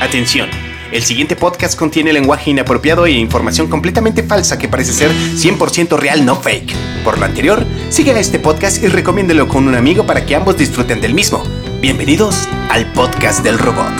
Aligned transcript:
Atención. 0.00 0.48
El 0.92 1.02
siguiente 1.02 1.36
podcast 1.36 1.78
contiene 1.78 2.14
lenguaje 2.14 2.50
inapropiado 2.50 3.04
e 3.04 3.10
información 3.10 3.68
completamente 3.68 4.22
falsa 4.22 4.58
que 4.58 4.66
parece 4.66 4.94
ser 4.94 5.10
100% 5.12 5.98
real, 5.98 6.24
no 6.24 6.40
fake. 6.40 6.74
Por 7.04 7.18
lo 7.18 7.26
anterior, 7.26 7.66
siga 7.90 8.18
este 8.18 8.38
podcast 8.38 8.82
y 8.82 8.88
recomiéndelo 8.88 9.46
con 9.46 9.68
un 9.68 9.74
amigo 9.74 10.06
para 10.06 10.24
que 10.24 10.34
ambos 10.34 10.56
disfruten 10.56 11.02
del 11.02 11.12
mismo. 11.12 11.44
Bienvenidos 11.82 12.48
al 12.70 12.90
podcast 12.94 13.44
del 13.44 13.58
robot. 13.58 13.92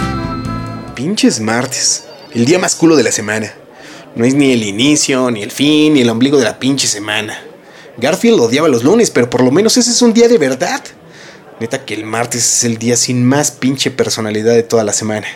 Pinches 0.95 1.39
martes, 1.39 2.05
el 2.33 2.47
día 2.47 2.59
más 2.59 2.77
culo 2.77 2.97
de 2.97 3.03
la 3.03 3.13
semana. 3.13 3.53
No 4.17 4.25
es 4.25 4.35
ni 4.35 4.53
el 4.53 4.63
inicio, 4.63 5.31
ni 5.31 5.43
el 5.43 5.51
fin, 5.51 5.93
ni 5.93 6.01
el 6.01 6.09
ombligo 6.09 6.39
de 6.39 6.45
la 6.45 6.59
pinche 6.59 6.89
semana. 6.89 7.39
Garfield 7.99 8.41
odiaba 8.41 8.69
los 8.69 8.85
lunes, 8.85 9.11
pero 9.11 9.29
por 9.29 9.43
lo 9.43 9.51
menos 9.51 9.77
ese 9.77 9.91
es 9.91 10.01
un 10.01 10.15
día 10.15 10.29
de 10.29 10.39
verdad. 10.39 10.83
Neta 11.61 11.85
que 11.85 11.93
el 11.93 12.07
martes 12.07 12.57
es 12.57 12.65
el 12.65 12.79
día 12.79 12.97
sin 12.97 13.23
más 13.23 13.51
pinche 13.51 13.91
personalidad 13.91 14.55
de 14.55 14.63
toda 14.63 14.83
la 14.83 14.95
semana. 14.95 15.27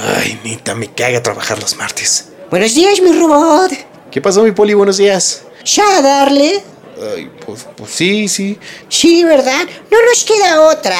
Ay, 0.00 0.38
neta, 0.44 0.74
me 0.74 0.92
caga 0.92 1.22
trabajar 1.22 1.60
los 1.60 1.76
martes. 1.76 2.28
Buenos 2.50 2.74
días, 2.74 3.00
mi 3.00 3.12
robot. 3.18 3.72
¿Qué 4.10 4.20
pasó, 4.20 4.42
mi 4.44 4.52
poli? 4.52 4.72
Buenos 4.74 4.96
días. 4.96 5.42
¿Ya 5.64 5.98
a 5.98 6.02
darle? 6.02 6.62
Ay, 7.14 7.30
pues, 7.44 7.66
pues 7.76 7.90
sí, 7.90 8.28
sí. 8.28 8.58
Sí, 8.88 9.24
¿verdad? 9.24 9.66
No 9.90 9.98
nos 10.06 10.24
queda 10.24 10.60
otra. 10.68 10.96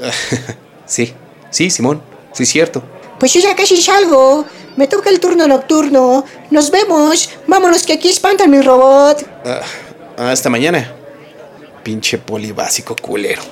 sí, 0.86 1.14
sí, 1.50 1.70
Simón. 1.70 2.02
Sí, 2.32 2.44
cierto. 2.46 2.82
Pues 3.20 3.32
yo 3.32 3.40
ya 3.40 3.54
casi 3.54 3.80
salgo. 3.80 4.44
Me 4.76 4.88
toca 4.88 5.08
el 5.10 5.20
turno 5.20 5.46
nocturno. 5.46 6.24
Nos 6.50 6.70
vemos. 6.70 7.30
Vámonos 7.46 7.84
que 7.84 7.92
aquí 7.92 8.08
espantan 8.08 8.50
mi 8.50 8.60
robot. 8.60 9.24
Ah, 9.44 10.30
hasta 10.30 10.50
mañana. 10.50 10.92
Pinche 11.84 12.18
poli 12.18 12.50
básico 12.50 12.96
culero. 12.96 13.42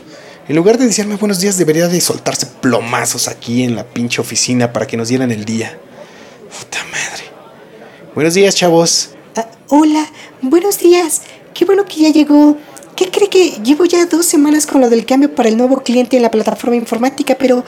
En 0.48 0.56
lugar 0.56 0.77
de 0.77 0.87
decirme 0.87 1.14
buenos 1.16 1.38
días, 1.38 1.56
debería 1.56 1.87
de 1.87 2.01
soltarse 2.01 2.46
plomazos 2.46 3.28
aquí 3.28 3.62
en 3.62 3.77
la 3.77 3.84
pinche 3.84 4.20
oficina 4.20 4.73
para 4.73 4.88
que 4.88 4.96
nos 4.96 5.06
dieran 5.06 5.30
el 5.30 5.45
día. 5.45 5.78
Puta 6.59 6.78
madre. 6.91 7.24
Buenos 8.12 8.34
días, 8.34 8.56
chavos. 8.56 9.11
Ah, 9.36 9.47
hola, 9.69 10.05
buenos 10.41 10.81
días. 10.81 11.22
Qué 11.55 11.64
bueno 11.64 11.84
que 11.84 12.00
ya 12.03 12.08
llegó. 12.11 12.56
¿Qué 12.97 13.08
cree 13.08 13.28
que 13.28 13.50
llevo 13.62 13.84
ya 13.84 14.05
dos 14.06 14.27
semanas 14.27 14.66
con 14.66 14.81
lo 14.81 14.91
del 14.91 15.06
cambio 15.06 15.33
para 15.33 15.48
el 15.48 15.56
nuevo 15.56 15.81
cliente 15.84 16.16
en 16.16 16.22
la 16.22 16.31
plataforma 16.31 16.75
informática, 16.77 17.36
pero... 17.38 17.64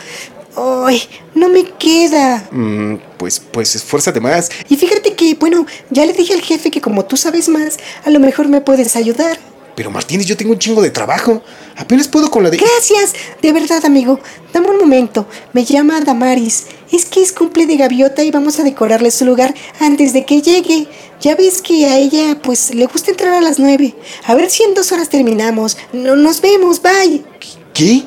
¡Ay! 0.57 1.03
No 1.35 1.49
me 1.49 1.65
queda. 1.65 2.49
Mm, 2.51 2.97
pues, 3.17 3.41
pues 3.41 3.75
esfuérzate 3.77 4.21
más. 4.21 4.51
Y 4.69 4.77
fíjate 4.77 5.15
que, 5.15 5.35
bueno, 5.35 5.65
ya 5.91 6.05
le 6.07 6.13
dije 6.13 6.35
al 6.35 6.43
jefe 6.43 6.71
que 6.71 6.81
como 6.81 7.05
tú 7.05 7.17
sabes 7.17 7.49
más, 7.49 7.79
a 8.05 8.11
lo 8.11 8.19
mejor 8.21 8.49
me 8.49 8.61
puedes 8.61 8.97
ayudar. 8.97 9.39
Pero 9.75 9.91
Martínez, 9.91 10.27
yo 10.27 10.37
tengo 10.37 10.53
un 10.53 10.59
chingo 10.59 10.83
de 10.83 10.91
trabajo. 10.91 11.43
Apenas 11.77 12.07
puedo 12.07 12.31
con 12.31 12.45
la 12.45 12.51
de... 12.51 12.59
Gracias, 12.59 13.13
de 13.43 13.53
verdad, 13.53 13.85
amigo. 13.85 14.21
Dame 14.53 14.69
un 14.71 14.79
momento. 14.79 15.27
Me 15.53 15.65
llama 15.65 16.01
Damaris. 16.01 16.67
Es 16.93 17.07
que 17.07 17.23
es 17.23 17.33
cumple 17.33 17.67
de 17.67 17.77
gaviota 17.77 18.23
y 18.23 18.31
vamos 18.31 18.61
a 18.61 18.63
decorarle 18.63 19.11
su 19.11 19.25
lugar 19.25 19.53
antes 19.81 20.13
de 20.13 20.25
que 20.25 20.43
llegue. 20.43 20.87
Ya 21.21 21.35
ves 21.35 21.61
que 21.61 21.87
a 21.87 21.99
ella, 21.99 22.41
pues, 22.41 22.73
le 22.75 22.87
gusta 22.87 23.11
entrar 23.11 23.35
a 23.35 23.41
las 23.41 23.59
nueve. 23.59 23.95
A 24.27 24.35
ver 24.35 24.49
si 24.51 24.63
en 24.63 24.75
dos 24.75 24.93
horas 24.93 25.09
terminamos. 25.09 25.77
No, 25.93 26.15
nos 26.15 26.41
vemos, 26.41 26.81
bye. 26.81 27.25
¿Qué? 27.73 28.05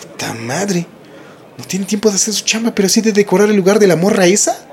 Puta 0.00 0.32
madre. 0.32 0.86
No 1.58 1.64
tiene 1.64 1.84
tiempo 1.84 2.08
de 2.08 2.16
hacer 2.16 2.32
su 2.32 2.44
chamba, 2.44 2.74
pero 2.74 2.88
sí 2.88 3.00
de 3.02 3.12
decorar 3.12 3.50
el 3.50 3.56
lugar 3.56 3.78
de 3.78 3.86
la 3.86 3.96
morra 3.96 4.26
esa. 4.26 4.58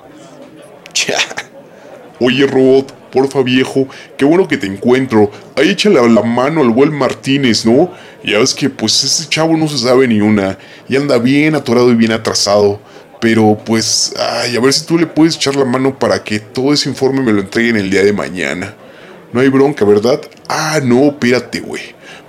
Ya. 1.07 1.17
Oye, 2.19 2.45
Robot, 2.45 2.93
porfa 3.12 3.44
viejo, 3.44 3.88
qué 4.17 4.26
bueno 4.26 4.48
que 4.48 4.58
te 4.58 4.67
encuentro. 4.67 5.30
Ahí 5.56 5.70
échale 5.70 6.02
la 6.09 6.23
mano 6.23 6.62
al 6.62 6.70
buen 6.70 6.94
Martínez, 6.94 7.66
¿no? 7.66 7.92
Ya 8.23 8.40
ves 8.40 8.54
que 8.54 8.70
pues 8.70 9.04
ese 9.04 9.28
chavo 9.28 9.58
no 9.58 9.67
se 9.67 9.78
sabe 9.78 10.08
ni 10.08 10.22
una 10.22 10.58
y 10.88 10.95
anda 10.95 11.17
bien 11.17 11.56
atorado 11.56 11.92
y 11.92 11.95
bien 11.95 12.12
atrasado. 12.12 12.80
Pero 13.20 13.58
pues, 13.64 14.14
ay, 14.17 14.56
a 14.56 14.59
ver 14.59 14.73
si 14.73 14.86
tú 14.86 14.98
le 14.98 15.06
puedes 15.06 15.36
echar 15.36 15.56
la 15.56 15.66
mano 15.66 15.98
para 16.00 16.23
que 16.23 16.39
todo 16.39 16.73
ese 16.73 16.89
informe 16.89 17.22
me 17.22 17.32
lo 17.32 17.42
entreguen 17.42 17.78
el 17.78 17.92
día 17.92 18.04
de 18.04 18.14
mañana. 18.14 18.73
No 19.32 19.42
hay 19.42 19.50
bronca, 19.50 19.86
¿verdad? 19.86 20.20
Ah, 20.50 20.80
no, 20.83 21.05
espérate, 21.05 21.60
güey. 21.60 21.82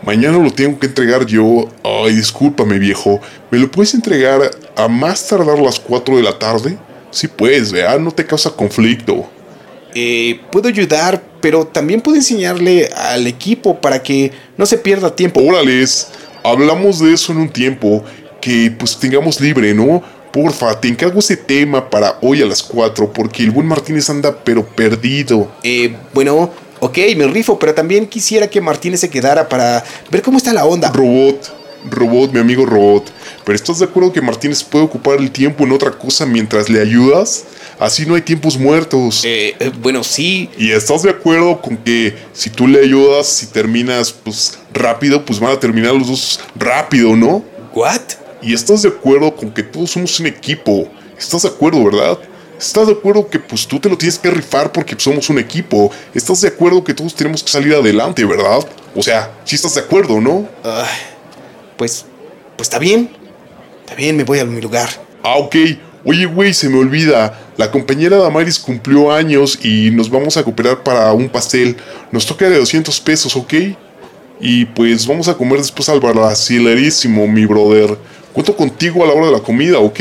Mañana 0.05 0.39
lo 0.39 0.53
tengo 0.53 0.79
que 0.79 0.87
entregar 0.87 1.25
yo. 1.27 1.69
Ay, 1.83 2.15
discúlpame, 2.15 2.79
viejo. 2.79 3.21
¿Me 3.51 3.59
lo 3.59 3.71
puedes 3.71 3.95
entregar 3.95 4.51
a 4.77 4.89
más 4.89 5.27
tardar 5.27 5.59
las 5.59 5.81
4 5.81 6.17
de 6.17 6.23
la 6.23 6.39
tarde? 6.39 6.77
Sí 7.11 7.27
puedes, 7.27 7.73
¿verdad? 7.73 7.99
No 7.99 8.11
te 8.11 8.27
causa 8.27 8.51
conflicto. 8.51 9.29
Eh, 9.95 10.41
puedo 10.51 10.69
ayudar, 10.69 11.23
pero 11.41 11.67
también 11.67 12.01
puedo 12.01 12.17
enseñarle 12.17 12.89
al 12.95 13.27
equipo 13.27 13.81
para 13.81 14.03
que 14.03 14.33
no 14.57 14.67
se 14.67 14.79
pierda 14.79 15.15
tiempo. 15.15 15.41
Órales, 15.41 16.09
hablamos 16.43 16.99
de 17.01 17.13
eso 17.13 17.33
en 17.33 17.39
un 17.39 17.49
tiempo 17.49 18.05
que 18.41 18.73
pues 18.77 18.99
tengamos 18.99 19.41
libre, 19.41 19.75
¿no? 19.75 20.03
Porfa, 20.33 20.81
te 20.81 20.89
encargo 20.89 21.21
ese 21.21 21.37
tema 21.37 21.91
para 21.91 22.19
hoy 22.23 22.43
a 22.43 22.47
las 22.47 22.63
4 22.63 23.13
porque 23.13 23.43
el 23.43 23.51
buen 23.51 23.67
Martínez 23.67 24.09
anda 24.09 24.37
pero 24.43 24.67
perdido. 24.67 25.53
Eh, 25.63 25.95
bueno, 26.15 26.51
ok, 26.81 26.99
me 27.17 27.27
rifo, 27.27 27.59
pero 27.59 27.75
también 27.75 28.07
quisiera 28.07 28.49
que 28.49 28.61
Martínez 28.61 29.01
se 29.01 29.11
quedara 29.11 29.49
para 29.49 29.85
ver 30.11 30.23
cómo 30.23 30.39
está 30.39 30.53
la 30.53 30.65
onda. 30.65 30.91
Robot, 30.91 31.62
robot, 31.91 32.33
mi 32.33 32.41
amigo 32.41 32.67
robot. 32.67 33.11
Pero 33.45 33.57
¿estás 33.57 33.79
de 33.79 33.87
acuerdo 33.87 34.13
que 34.13 34.21
Martínez 34.21 34.63
puede 34.63 34.85
ocupar 34.85 35.19
el 35.19 35.31
tiempo 35.31 35.65
en 35.65 35.73
otra 35.73 35.91
cosa 35.91 36.27
mientras 36.27 36.69
le 36.69 36.81
ayudas? 36.81 37.45
Así 37.79 38.07
no 38.07 38.15
hay 38.15 38.23
tiempos 38.23 38.59
muertos. 38.59 39.25
Eh, 39.25 39.55
eh, 39.59 39.73
bueno, 39.81 40.05
sí. 40.05 40.49
¿Y 40.57 40.71
estás 40.71 41.03
de 41.03 41.11
acuerdo 41.11 41.61
con 41.61 41.77
que 41.77 42.17
si 42.33 42.51
tú 42.51 42.69
le 42.69 42.81
ayudas, 42.81 43.27
si 43.27 43.47
terminas 43.47 44.13
pues 44.13 44.59
rápido, 44.73 45.25
pues 45.25 45.41
van 45.41 45.53
a 45.53 45.61
terminar 45.61 45.95
los 45.95 46.07
dos 46.07 46.41
rápido, 46.55 47.17
¿no? 47.17 47.45
¿What? 47.75 48.01
¿Y 48.41 48.55
estás 48.55 48.83
de 48.83 48.89
acuerdo 48.89 49.35
con 49.35 49.51
que 49.51 49.63
todos 49.63 49.91
somos 49.91 50.19
un 50.21 50.27
equipo? 50.27 50.89
¿Estás 51.19 51.43
de 51.43 51.49
acuerdo, 51.49 51.85
verdad? 51.85 52.19
¿Estás 52.59 52.87
de 52.87 52.93
acuerdo 52.93 53.29
que 53.29 53.41
pues 53.41 53.67
tú 53.67 53.81
te 53.81 53.89
lo 53.89 53.99
tienes 53.99 54.19
que 54.19 54.31
rifar 54.31 54.71
porque 54.71 54.95
somos 54.97 55.29
un 55.31 55.39
equipo? 55.39 55.91
¿Estás 56.15 56.41
de 56.43 56.49
acuerdo 56.49 56.85
que 56.85 56.95
todos 56.95 57.15
tenemos 57.15 57.43
que 57.43 57.51
salir 57.51 57.75
adelante, 57.75 58.25
verdad? 58.25 58.65
O 58.95 59.03
sea, 59.03 59.33
si 59.45 59.57
estás 59.57 59.75
de 59.75 59.81
acuerdo, 59.81 60.21
¿no? 60.21 60.49
Ay, 60.63 60.89
pues, 61.83 62.05
pues 62.57 62.67
está 62.67 62.79
bien. 62.79 63.11
Está 63.81 63.97
bien, 63.97 64.17
me 64.17 64.23
voy 64.23 64.39
a 64.39 64.45
mi 64.45 64.61
lugar. 64.61 64.89
Ah, 65.25 65.35
ok. 65.35 65.57
Oye, 66.05 66.27
güey, 66.27 66.55
se 66.55 66.69
me 66.69 66.79
olvida. 66.79 67.37
La 67.57 67.73
compañera 67.73 68.19
Damaris 68.19 68.61
cumplió 68.61 69.11
años 69.11 69.59
y 69.65 69.91
nos 69.91 70.09
vamos 70.09 70.37
a 70.37 70.45
cooperar 70.45 70.85
para 70.85 71.13
un 71.13 71.29
pastel. 71.29 71.77
Nos 72.13 72.25
toca 72.25 72.49
de 72.49 72.57
200 72.59 73.01
pesos, 73.01 73.35
¿ok? 73.35 73.53
Y 74.39 74.65
pues 74.67 75.09
vamos 75.09 75.27
a 75.27 75.35
comer 75.37 75.59
después 75.59 75.89
al 75.89 75.99
brasilerísimo, 75.99 77.27
mi 77.27 77.47
brother. 77.47 77.99
Cuento 78.33 78.57
contigo 78.57 79.03
a 79.03 79.09
la 79.09 79.15
hora 79.15 79.27
de 79.27 79.33
la 79.33 79.41
comida, 79.41 79.81
¿ok? 79.81 80.01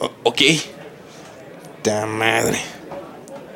O- 0.00 0.10
ok. 0.22 0.40
Ta 1.82 2.06
madre. 2.06 2.56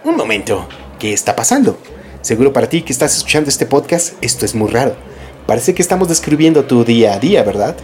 Un 0.05 0.17
momento. 0.17 0.69
¿Qué 0.99 1.15
está 1.15 1.35
pasando? 1.35 1.79
Seguro 2.21 2.53
para 2.53 2.69
ti 2.69 2.83
que 2.83 2.93
estás 2.93 3.17
escuchando 3.17 3.49
este 3.49 3.65
podcast, 3.65 4.15
esto 4.21 4.45
es 4.45 4.55
muy 4.55 4.71
raro. 4.71 4.97
Parece 5.47 5.75
que 5.75 5.83
estamos 5.83 6.09
describiendo 6.09 6.65
tu 6.65 6.85
día 6.85 7.15
a 7.15 7.19
día, 7.19 7.43
¿verdad? 7.45 7.77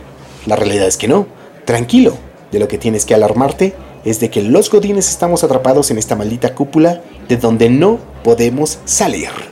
La 0.46 0.56
realidad 0.56 0.88
es 0.88 0.96
que 0.96 1.08
no. 1.08 1.26
Tranquilo. 1.64 2.16
De 2.50 2.58
lo 2.58 2.68
que 2.68 2.76
tienes 2.76 3.06
que 3.06 3.14
alarmarte 3.14 3.74
es 4.04 4.20
de 4.20 4.30
que 4.30 4.42
los 4.42 4.70
godines 4.70 5.08
estamos 5.08 5.44
atrapados 5.44 5.90
en 5.90 5.98
esta 5.98 6.16
maldita 6.16 6.54
cúpula 6.54 7.00
de 7.28 7.36
donde 7.36 7.70
no 7.70 7.98
podemos 8.24 8.78
salir. 8.84 9.51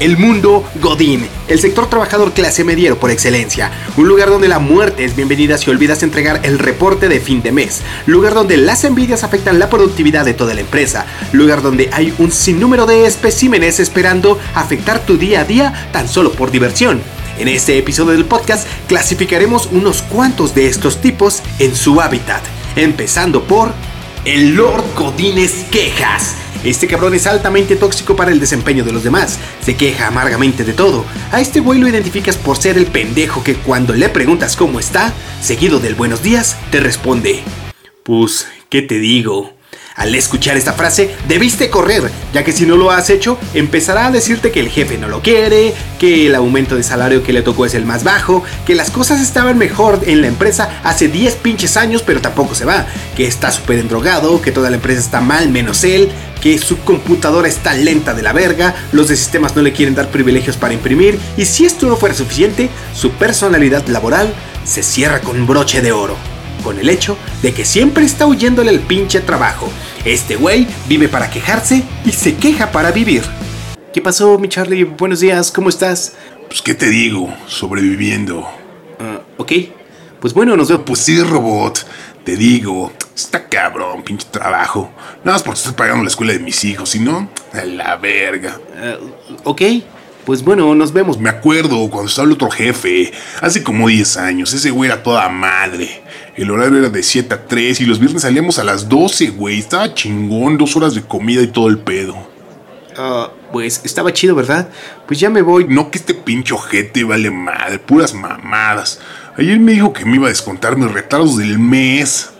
El 0.00 0.18
mundo 0.18 0.64
Godín, 0.82 1.26
el 1.46 1.60
sector 1.60 1.88
trabajador 1.88 2.32
clase 2.32 2.64
mediero 2.64 2.98
por 2.98 3.12
excelencia, 3.12 3.70
un 3.96 4.08
lugar 4.08 4.28
donde 4.28 4.48
la 4.48 4.58
muerte 4.58 5.04
es 5.04 5.14
bienvenida 5.14 5.56
si 5.56 5.70
olvidas 5.70 6.02
entregar 6.02 6.40
el 6.42 6.58
reporte 6.58 7.08
de 7.08 7.20
fin 7.20 7.42
de 7.42 7.52
mes, 7.52 7.80
lugar 8.06 8.34
donde 8.34 8.56
las 8.56 8.82
envidias 8.82 9.22
afectan 9.22 9.60
la 9.60 9.70
productividad 9.70 10.24
de 10.24 10.34
toda 10.34 10.52
la 10.52 10.62
empresa, 10.62 11.06
lugar 11.32 11.62
donde 11.62 11.90
hay 11.92 12.12
un 12.18 12.32
sinnúmero 12.32 12.86
de 12.86 13.06
especímenes 13.06 13.78
esperando 13.78 14.38
afectar 14.54 14.98
tu 15.06 15.16
día 15.16 15.42
a 15.42 15.44
día 15.44 15.88
tan 15.92 16.08
solo 16.08 16.32
por 16.32 16.50
diversión. 16.50 17.00
En 17.38 17.46
este 17.46 17.78
episodio 17.78 18.12
del 18.12 18.24
podcast 18.24 18.66
clasificaremos 18.88 19.68
unos 19.70 20.02
cuantos 20.02 20.54
de 20.56 20.66
estos 20.66 21.00
tipos 21.00 21.40
en 21.60 21.74
su 21.74 22.00
hábitat, 22.00 22.42
empezando 22.74 23.44
por 23.44 23.72
el 24.24 24.56
Lord 24.56 24.84
Godines 24.96 25.64
Quejas. 25.70 26.43
Este 26.64 26.86
cabrón 26.86 27.12
es 27.12 27.26
altamente 27.26 27.76
tóxico 27.76 28.16
para 28.16 28.32
el 28.32 28.40
desempeño 28.40 28.84
de 28.84 28.92
los 28.92 29.04
demás. 29.04 29.38
Se 29.62 29.76
queja 29.76 30.06
amargamente 30.06 30.64
de 30.64 30.72
todo. 30.72 31.04
A 31.30 31.42
este 31.42 31.60
güey 31.60 31.78
lo 31.78 31.88
identificas 31.88 32.38
por 32.38 32.56
ser 32.56 32.78
el 32.78 32.86
pendejo 32.86 33.44
que 33.44 33.54
cuando 33.54 33.92
le 33.92 34.08
preguntas 34.08 34.56
cómo 34.56 34.80
está, 34.80 35.12
seguido 35.42 35.78
del 35.78 35.94
buenos 35.94 36.22
días, 36.22 36.56
te 36.70 36.80
responde. 36.80 37.42
Pues, 38.02 38.48
¿qué 38.70 38.80
te 38.80 38.98
digo? 38.98 39.52
Al 39.96 40.12
escuchar 40.16 40.56
esta 40.56 40.72
frase, 40.72 41.14
debiste 41.28 41.70
correr, 41.70 42.10
ya 42.32 42.42
que 42.42 42.50
si 42.50 42.66
no 42.66 42.76
lo 42.76 42.90
has 42.90 43.10
hecho, 43.10 43.38
empezará 43.54 44.06
a 44.06 44.10
decirte 44.10 44.50
que 44.50 44.58
el 44.58 44.68
jefe 44.68 44.98
no 44.98 45.06
lo 45.06 45.22
quiere, 45.22 45.72
que 46.00 46.26
el 46.26 46.34
aumento 46.34 46.74
de 46.74 46.82
salario 46.82 47.22
que 47.22 47.32
le 47.32 47.42
tocó 47.42 47.64
es 47.64 47.74
el 47.74 47.86
más 47.86 48.02
bajo, 48.02 48.42
que 48.66 48.74
las 48.74 48.90
cosas 48.90 49.20
estaban 49.20 49.56
mejor 49.56 50.00
en 50.04 50.20
la 50.20 50.26
empresa 50.26 50.80
hace 50.82 51.06
10 51.06 51.36
pinches 51.36 51.76
años, 51.76 52.02
pero 52.02 52.20
tampoco 52.20 52.56
se 52.56 52.64
va, 52.64 52.86
que 53.16 53.28
está 53.28 53.52
súper 53.52 53.78
endrogado, 53.78 54.42
que 54.42 54.50
toda 54.50 54.68
la 54.68 54.76
empresa 54.76 55.00
está 55.00 55.20
mal 55.20 55.48
menos 55.48 55.84
él, 55.84 56.10
que 56.40 56.58
su 56.58 56.78
computadora 56.80 57.46
está 57.46 57.72
lenta 57.74 58.14
de 58.14 58.22
la 58.22 58.32
verga, 58.32 58.74
los 58.90 59.06
de 59.06 59.16
sistemas 59.16 59.54
no 59.54 59.62
le 59.62 59.72
quieren 59.72 59.94
dar 59.94 60.10
privilegios 60.10 60.56
para 60.56 60.74
imprimir, 60.74 61.20
y 61.36 61.44
si 61.44 61.66
esto 61.66 61.86
no 61.86 61.96
fuera 61.96 62.16
suficiente, 62.16 62.68
su 62.94 63.12
personalidad 63.12 63.86
laboral 63.86 64.34
se 64.64 64.82
cierra 64.82 65.20
con 65.20 65.46
broche 65.46 65.82
de 65.82 65.92
oro. 65.92 66.33
Con 66.64 66.80
el 66.80 66.88
hecho 66.88 67.16
de 67.42 67.52
que 67.52 67.64
siempre 67.64 68.04
está 68.04 68.26
huyéndole 68.26 68.70
el 68.70 68.80
pinche 68.80 69.20
trabajo. 69.20 69.70
Este 70.04 70.34
güey 70.34 70.66
vive 70.88 71.08
para 71.08 71.30
quejarse 71.30 71.84
y 72.04 72.10
se 72.10 72.34
queja 72.34 72.72
para 72.72 72.90
vivir. 72.90 73.22
¿Qué 73.92 74.00
pasó, 74.00 74.38
mi 74.38 74.48
Charlie? 74.48 74.82
Buenos 74.82 75.20
días, 75.20 75.52
¿cómo 75.52 75.68
estás? 75.68 76.14
Pues, 76.48 76.62
¿qué 76.62 76.74
te 76.74 76.88
digo? 76.88 77.32
Sobreviviendo. 77.46 78.48
Ah, 78.98 79.20
ok, 79.36 79.52
pues 80.20 80.32
bueno, 80.32 80.56
nos 80.56 80.68
vemos. 80.68 80.84
Pues 80.86 81.00
sí, 81.00 81.20
robot. 81.22 81.86
Te 82.24 82.36
digo, 82.36 82.90
está 83.14 83.48
cabrón, 83.48 84.02
pinche 84.02 84.26
trabajo. 84.30 84.90
Nada 85.22 85.36
más 85.36 85.42
porque 85.42 85.58
estoy 85.58 85.74
pagando 85.74 86.02
la 86.02 86.08
escuela 86.08 86.32
de 86.32 86.38
mis 86.38 86.64
hijos, 86.64 86.88
si 86.88 86.98
no, 86.98 87.28
a 87.52 87.64
la 87.64 87.96
verga. 87.96 88.58
Ah, 88.76 88.96
ok, 89.44 89.62
pues 90.24 90.42
bueno, 90.42 90.74
nos 90.74 90.92
vemos. 90.92 91.18
Me 91.18 91.28
acuerdo 91.28 91.90
cuando 91.90 92.08
estaba 92.08 92.26
el 92.26 92.32
otro 92.32 92.50
jefe, 92.50 93.12
hace 93.42 93.62
como 93.62 93.88
10 93.88 94.16
años, 94.16 94.54
ese 94.54 94.70
güey 94.70 94.90
era 94.90 95.02
toda 95.02 95.28
madre. 95.28 96.03
El 96.36 96.50
horario 96.50 96.78
era 96.78 96.88
de 96.88 97.02
7 97.02 97.32
a 97.32 97.46
3 97.46 97.80
y 97.80 97.86
los 97.86 98.00
viernes 98.00 98.22
salíamos 98.22 98.58
a 98.58 98.64
las 98.64 98.88
12, 98.88 99.28
güey. 99.28 99.58
Estaba 99.58 99.94
chingón, 99.94 100.58
dos 100.58 100.74
horas 100.76 100.94
de 100.94 101.02
comida 101.02 101.42
y 101.42 101.46
todo 101.46 101.68
el 101.68 101.78
pedo. 101.78 102.16
Ah, 102.96 103.30
pues 103.52 103.82
estaba 103.84 104.12
chido, 104.12 104.34
¿verdad? 104.34 104.68
Pues 105.06 105.20
ya 105.20 105.30
me 105.30 105.42
voy. 105.42 105.66
No 105.68 105.90
que 105.90 105.98
este 105.98 106.14
pinche 106.14 106.54
ojete 106.54 107.04
vale 107.04 107.30
madre, 107.30 107.78
puras 107.78 108.14
mamadas. 108.14 109.00
Ayer 109.36 109.58
me 109.58 109.72
dijo 109.72 109.92
que 109.92 110.04
me 110.04 110.16
iba 110.16 110.26
a 110.26 110.30
descontar 110.30 110.76
mis 110.76 110.90
retardos 110.90 111.36
del 111.36 111.58
mes. 111.58 112.30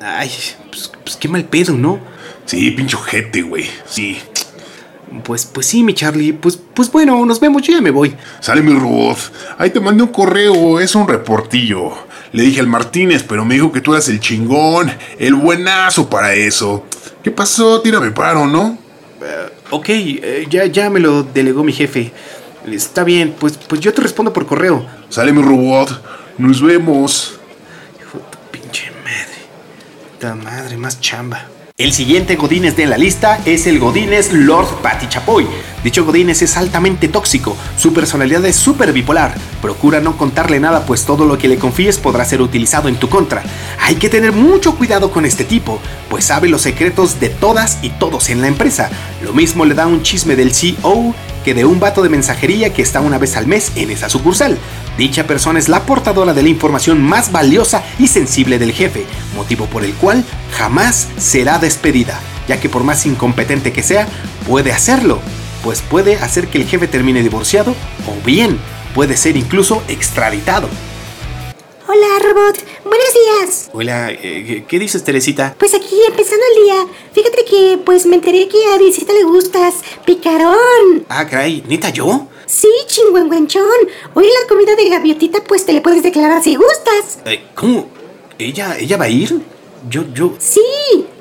Ay, 0.00 0.30
pues, 0.70 0.90
pues 1.04 1.16
qué 1.16 1.28
mal 1.28 1.44
pedo, 1.44 1.74
¿no? 1.74 2.00
Sí, 2.46 2.70
pinche 2.70 2.96
ojete, 2.96 3.42
güey. 3.42 3.68
Sí. 3.86 4.18
Pues, 5.24 5.44
pues 5.44 5.66
sí, 5.66 5.82
mi 5.82 5.92
Charlie. 5.92 6.32
Pues, 6.32 6.56
pues 6.56 6.90
bueno, 6.90 7.24
nos 7.26 7.38
vemos, 7.38 7.62
yo 7.62 7.74
ya 7.74 7.80
me 7.80 7.90
voy. 7.90 8.14
Sale 8.40 8.62
mi 8.62 8.72
robot. 8.72 9.18
Ahí 9.58 9.70
te 9.70 9.80
mandé 9.80 10.02
un 10.02 10.10
correo, 10.10 10.80
es 10.80 10.94
un 10.94 11.06
reportillo. 11.06 12.09
Le 12.32 12.44
dije 12.44 12.60
al 12.60 12.66
Martínez, 12.66 13.24
pero 13.24 13.44
me 13.44 13.54
dijo 13.54 13.72
que 13.72 13.80
tú 13.80 13.92
eras 13.92 14.08
el 14.08 14.20
chingón, 14.20 14.90
el 15.18 15.34
buenazo 15.34 16.08
para 16.08 16.34
eso. 16.34 16.86
¿Qué 17.22 17.30
pasó? 17.30 17.80
Tírame 17.80 18.10
paro, 18.12 18.46
¿no? 18.46 18.78
Ok, 19.70 19.88
eh, 19.88 20.46
ya, 20.48 20.66
ya 20.66 20.90
me 20.90 21.00
lo 21.00 21.22
delegó 21.22 21.62
mi 21.62 21.72
jefe. 21.72 22.12
Está 22.66 23.04
bien, 23.04 23.34
pues, 23.38 23.58
pues 23.68 23.80
yo 23.80 23.92
te 23.92 24.02
respondo 24.02 24.32
por 24.32 24.46
correo. 24.46 24.86
Sale 25.08 25.32
mi 25.32 25.42
robot. 25.42 26.02
Nos 26.38 26.62
vemos. 26.62 27.38
Hijo 28.00 28.18
de 28.18 28.24
tu 28.24 28.38
pinche 28.50 28.90
madre. 29.04 29.38
Ta 30.18 30.34
madre, 30.34 30.76
más 30.76 31.00
chamba. 31.00 31.46
El 31.80 31.94
siguiente 31.94 32.36
Godínez 32.36 32.76
de 32.76 32.84
la 32.84 32.98
lista 32.98 33.40
es 33.46 33.66
el 33.66 33.78
Godínez 33.78 34.34
Lord 34.34 34.82
Patty 34.82 35.08
Chapoy. 35.08 35.46
Dicho 35.82 36.04
Godínez 36.04 36.42
es 36.42 36.58
altamente 36.58 37.08
tóxico, 37.08 37.56
su 37.78 37.94
personalidad 37.94 38.44
es 38.44 38.56
súper 38.56 38.92
bipolar. 38.92 39.34
Procura 39.62 39.98
no 39.98 40.18
contarle 40.18 40.60
nada, 40.60 40.84
pues 40.84 41.06
todo 41.06 41.24
lo 41.24 41.38
que 41.38 41.48
le 41.48 41.56
confíes 41.56 41.96
podrá 41.96 42.26
ser 42.26 42.42
utilizado 42.42 42.90
en 42.90 42.96
tu 42.96 43.08
contra. 43.08 43.42
Hay 43.80 43.94
que 43.94 44.10
tener 44.10 44.32
mucho 44.32 44.74
cuidado 44.74 45.10
con 45.10 45.24
este 45.24 45.46
tipo, 45.46 45.80
pues 46.10 46.26
sabe 46.26 46.50
los 46.50 46.60
secretos 46.60 47.18
de 47.18 47.30
todas 47.30 47.78
y 47.80 47.88
todos 47.88 48.28
en 48.28 48.42
la 48.42 48.48
empresa. 48.48 48.90
Lo 49.24 49.32
mismo 49.32 49.64
le 49.64 49.72
da 49.72 49.86
un 49.86 50.02
chisme 50.02 50.36
del 50.36 50.52
CEO 50.54 51.14
que 51.46 51.54
de 51.54 51.64
un 51.64 51.80
vato 51.80 52.02
de 52.02 52.10
mensajería 52.10 52.74
que 52.74 52.82
está 52.82 53.00
una 53.00 53.16
vez 53.16 53.38
al 53.38 53.46
mes 53.46 53.72
en 53.74 53.90
esa 53.90 54.10
sucursal. 54.10 54.58
Dicha 55.00 55.26
persona 55.26 55.58
es 55.58 55.70
la 55.70 55.86
portadora 55.86 56.34
de 56.34 56.42
la 56.42 56.50
información 56.50 57.02
más 57.02 57.32
valiosa 57.32 57.82
y 57.98 58.06
sensible 58.06 58.58
del 58.58 58.72
jefe, 58.72 59.06
motivo 59.34 59.64
por 59.64 59.82
el 59.82 59.94
cual 59.94 60.26
jamás 60.52 61.08
será 61.16 61.58
despedida, 61.58 62.20
ya 62.46 62.60
que 62.60 62.68
por 62.68 62.84
más 62.84 63.06
incompetente 63.06 63.72
que 63.72 63.82
sea, 63.82 64.06
puede 64.46 64.72
hacerlo, 64.72 65.22
pues 65.64 65.80
puede 65.80 66.16
hacer 66.16 66.48
que 66.48 66.58
el 66.58 66.66
jefe 66.66 66.86
termine 66.86 67.22
divorciado 67.22 67.74
o 68.06 68.26
bien 68.26 68.58
puede 68.94 69.16
ser 69.16 69.38
incluso 69.38 69.82
extraditado. 69.88 70.68
Hola, 71.88 72.06
robot. 72.22 72.69
Buenos 72.90 73.14
días. 73.14 73.70
Hola, 73.72 74.10
eh, 74.10 74.64
¿qué 74.66 74.78
dices, 74.80 75.04
Teresita? 75.04 75.54
Pues 75.56 75.74
aquí 75.74 75.94
empezando 76.08 76.44
el 76.56 76.64
día. 76.64 76.86
Fíjate 77.12 77.44
que 77.44 77.78
pues 77.86 78.04
me 78.04 78.16
enteré 78.16 78.48
que 78.48 78.56
a 78.66 78.78
Visita 78.78 79.12
le 79.12 79.22
gustas. 79.22 79.74
Picarón. 80.04 81.06
Ah, 81.08 81.24
caray, 81.24 81.62
¿neta 81.68 81.90
yo? 81.90 82.26
Sí, 82.46 82.66
chingüengüenchón. 82.88 83.62
Hoy 84.14 84.24
la 84.24 84.48
comida 84.48 84.74
de 84.74 84.88
gaviotita 84.88 85.44
pues 85.44 85.64
te 85.64 85.72
le 85.72 85.82
puedes 85.82 86.02
declarar 86.02 86.42
si 86.42 86.56
gustas. 86.56 87.20
Eh, 87.26 87.44
¿Cómo? 87.54 87.88
¿Ella, 88.40 88.76
¿Ella 88.76 88.96
va 88.96 89.04
a 89.04 89.08
ir? 89.08 89.40
Yo, 89.88 90.02
yo... 90.12 90.34
Sí, 90.40 90.60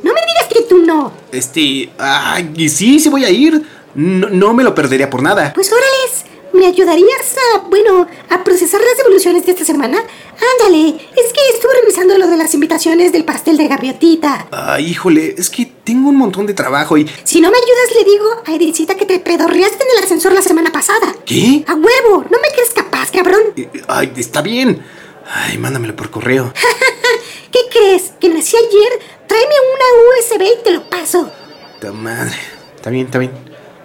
no 0.02 0.12
me 0.12 0.22
digas 0.22 0.48
que 0.52 0.62
tú 0.64 0.80
no. 0.80 1.12
Este... 1.32 1.92
Ay, 2.00 2.68
sí, 2.68 3.00
sí 3.00 3.10
voy 3.10 3.26
a 3.26 3.30
ir. 3.30 3.64
No, 3.94 4.28
no 4.30 4.56
me 4.56 4.64
lo 4.64 4.74
perdería 4.74 5.08
por 5.12 5.22
nada. 5.22 5.54
Pues 5.54 5.72
órales. 5.72 6.26
¿Me 6.54 6.66
ayudarías 6.66 7.36
a, 7.56 7.60
bueno, 7.70 8.08
a 8.30 8.44
procesar 8.44 8.82
las 8.82 8.98
devoluciones 8.98 9.46
de 9.46 9.52
esta 9.52 9.66
semana? 9.66 9.98
Ándale, 10.00 10.90
es 10.90 11.34
que 11.34 11.42
estuve 11.54 11.72
revisando 11.82 12.18
lo 12.18 12.28
de 12.28 12.38
las 12.38 12.54
invitaciones 12.54 13.12
del 13.12 13.24
pastel 13.26 13.58
de 13.58 13.68
gaviotita. 13.68 14.48
Ay, 14.52 14.88
híjole, 14.88 15.36
es 15.38 15.50
que 15.50 15.66
tengo 15.84 16.10
un 16.10 16.16
montón 16.18 16.46
de 16.46 16.54
trabajo 16.54 16.98
y... 16.98 17.10
Si 17.24 17.40
no 17.42 17.52
me 17.52 17.58
ayudas, 17.58 17.96
le 17.96 18.04
digo 18.12 18.26
a 18.46 18.54
Edicita 18.56 18.96
que 18.96 19.06
te 19.06 19.20
pedorreaste 19.20 19.84
en 19.84 19.98
el 19.98 20.04
ascensor 20.04 20.34
la 20.34 20.42
semana 20.42 20.72
pasada. 20.72 21.16
¿Qué? 21.26 21.64
¡A 21.68 21.74
huevo! 21.76 22.24
¿No 22.30 22.38
me 22.40 22.50
crees 22.54 22.72
capaz, 22.74 23.12
cabrón? 23.12 23.42
Eh, 23.56 23.70
Ay, 23.88 24.12
está 24.18 24.42
bien. 24.42 24.84
Ay, 25.32 25.58
mándamelo 25.58 25.96
por 25.96 26.10
correo. 26.10 26.52
¿Qué 27.52 27.60
crees? 27.72 28.14
¿Que 28.20 28.30
nací 28.30 28.58
ayer? 28.58 29.00
Tráeme 29.28 29.54
una 29.76 30.18
USB 30.20 30.60
y 30.60 30.64
te 30.64 30.72
lo 30.72 30.90
paso. 30.90 31.32
Ta 31.80 31.92
madre. 31.92 32.36
Está 32.76 32.90
bien, 32.90 33.06
está 33.06 33.20
bien. 33.20 33.32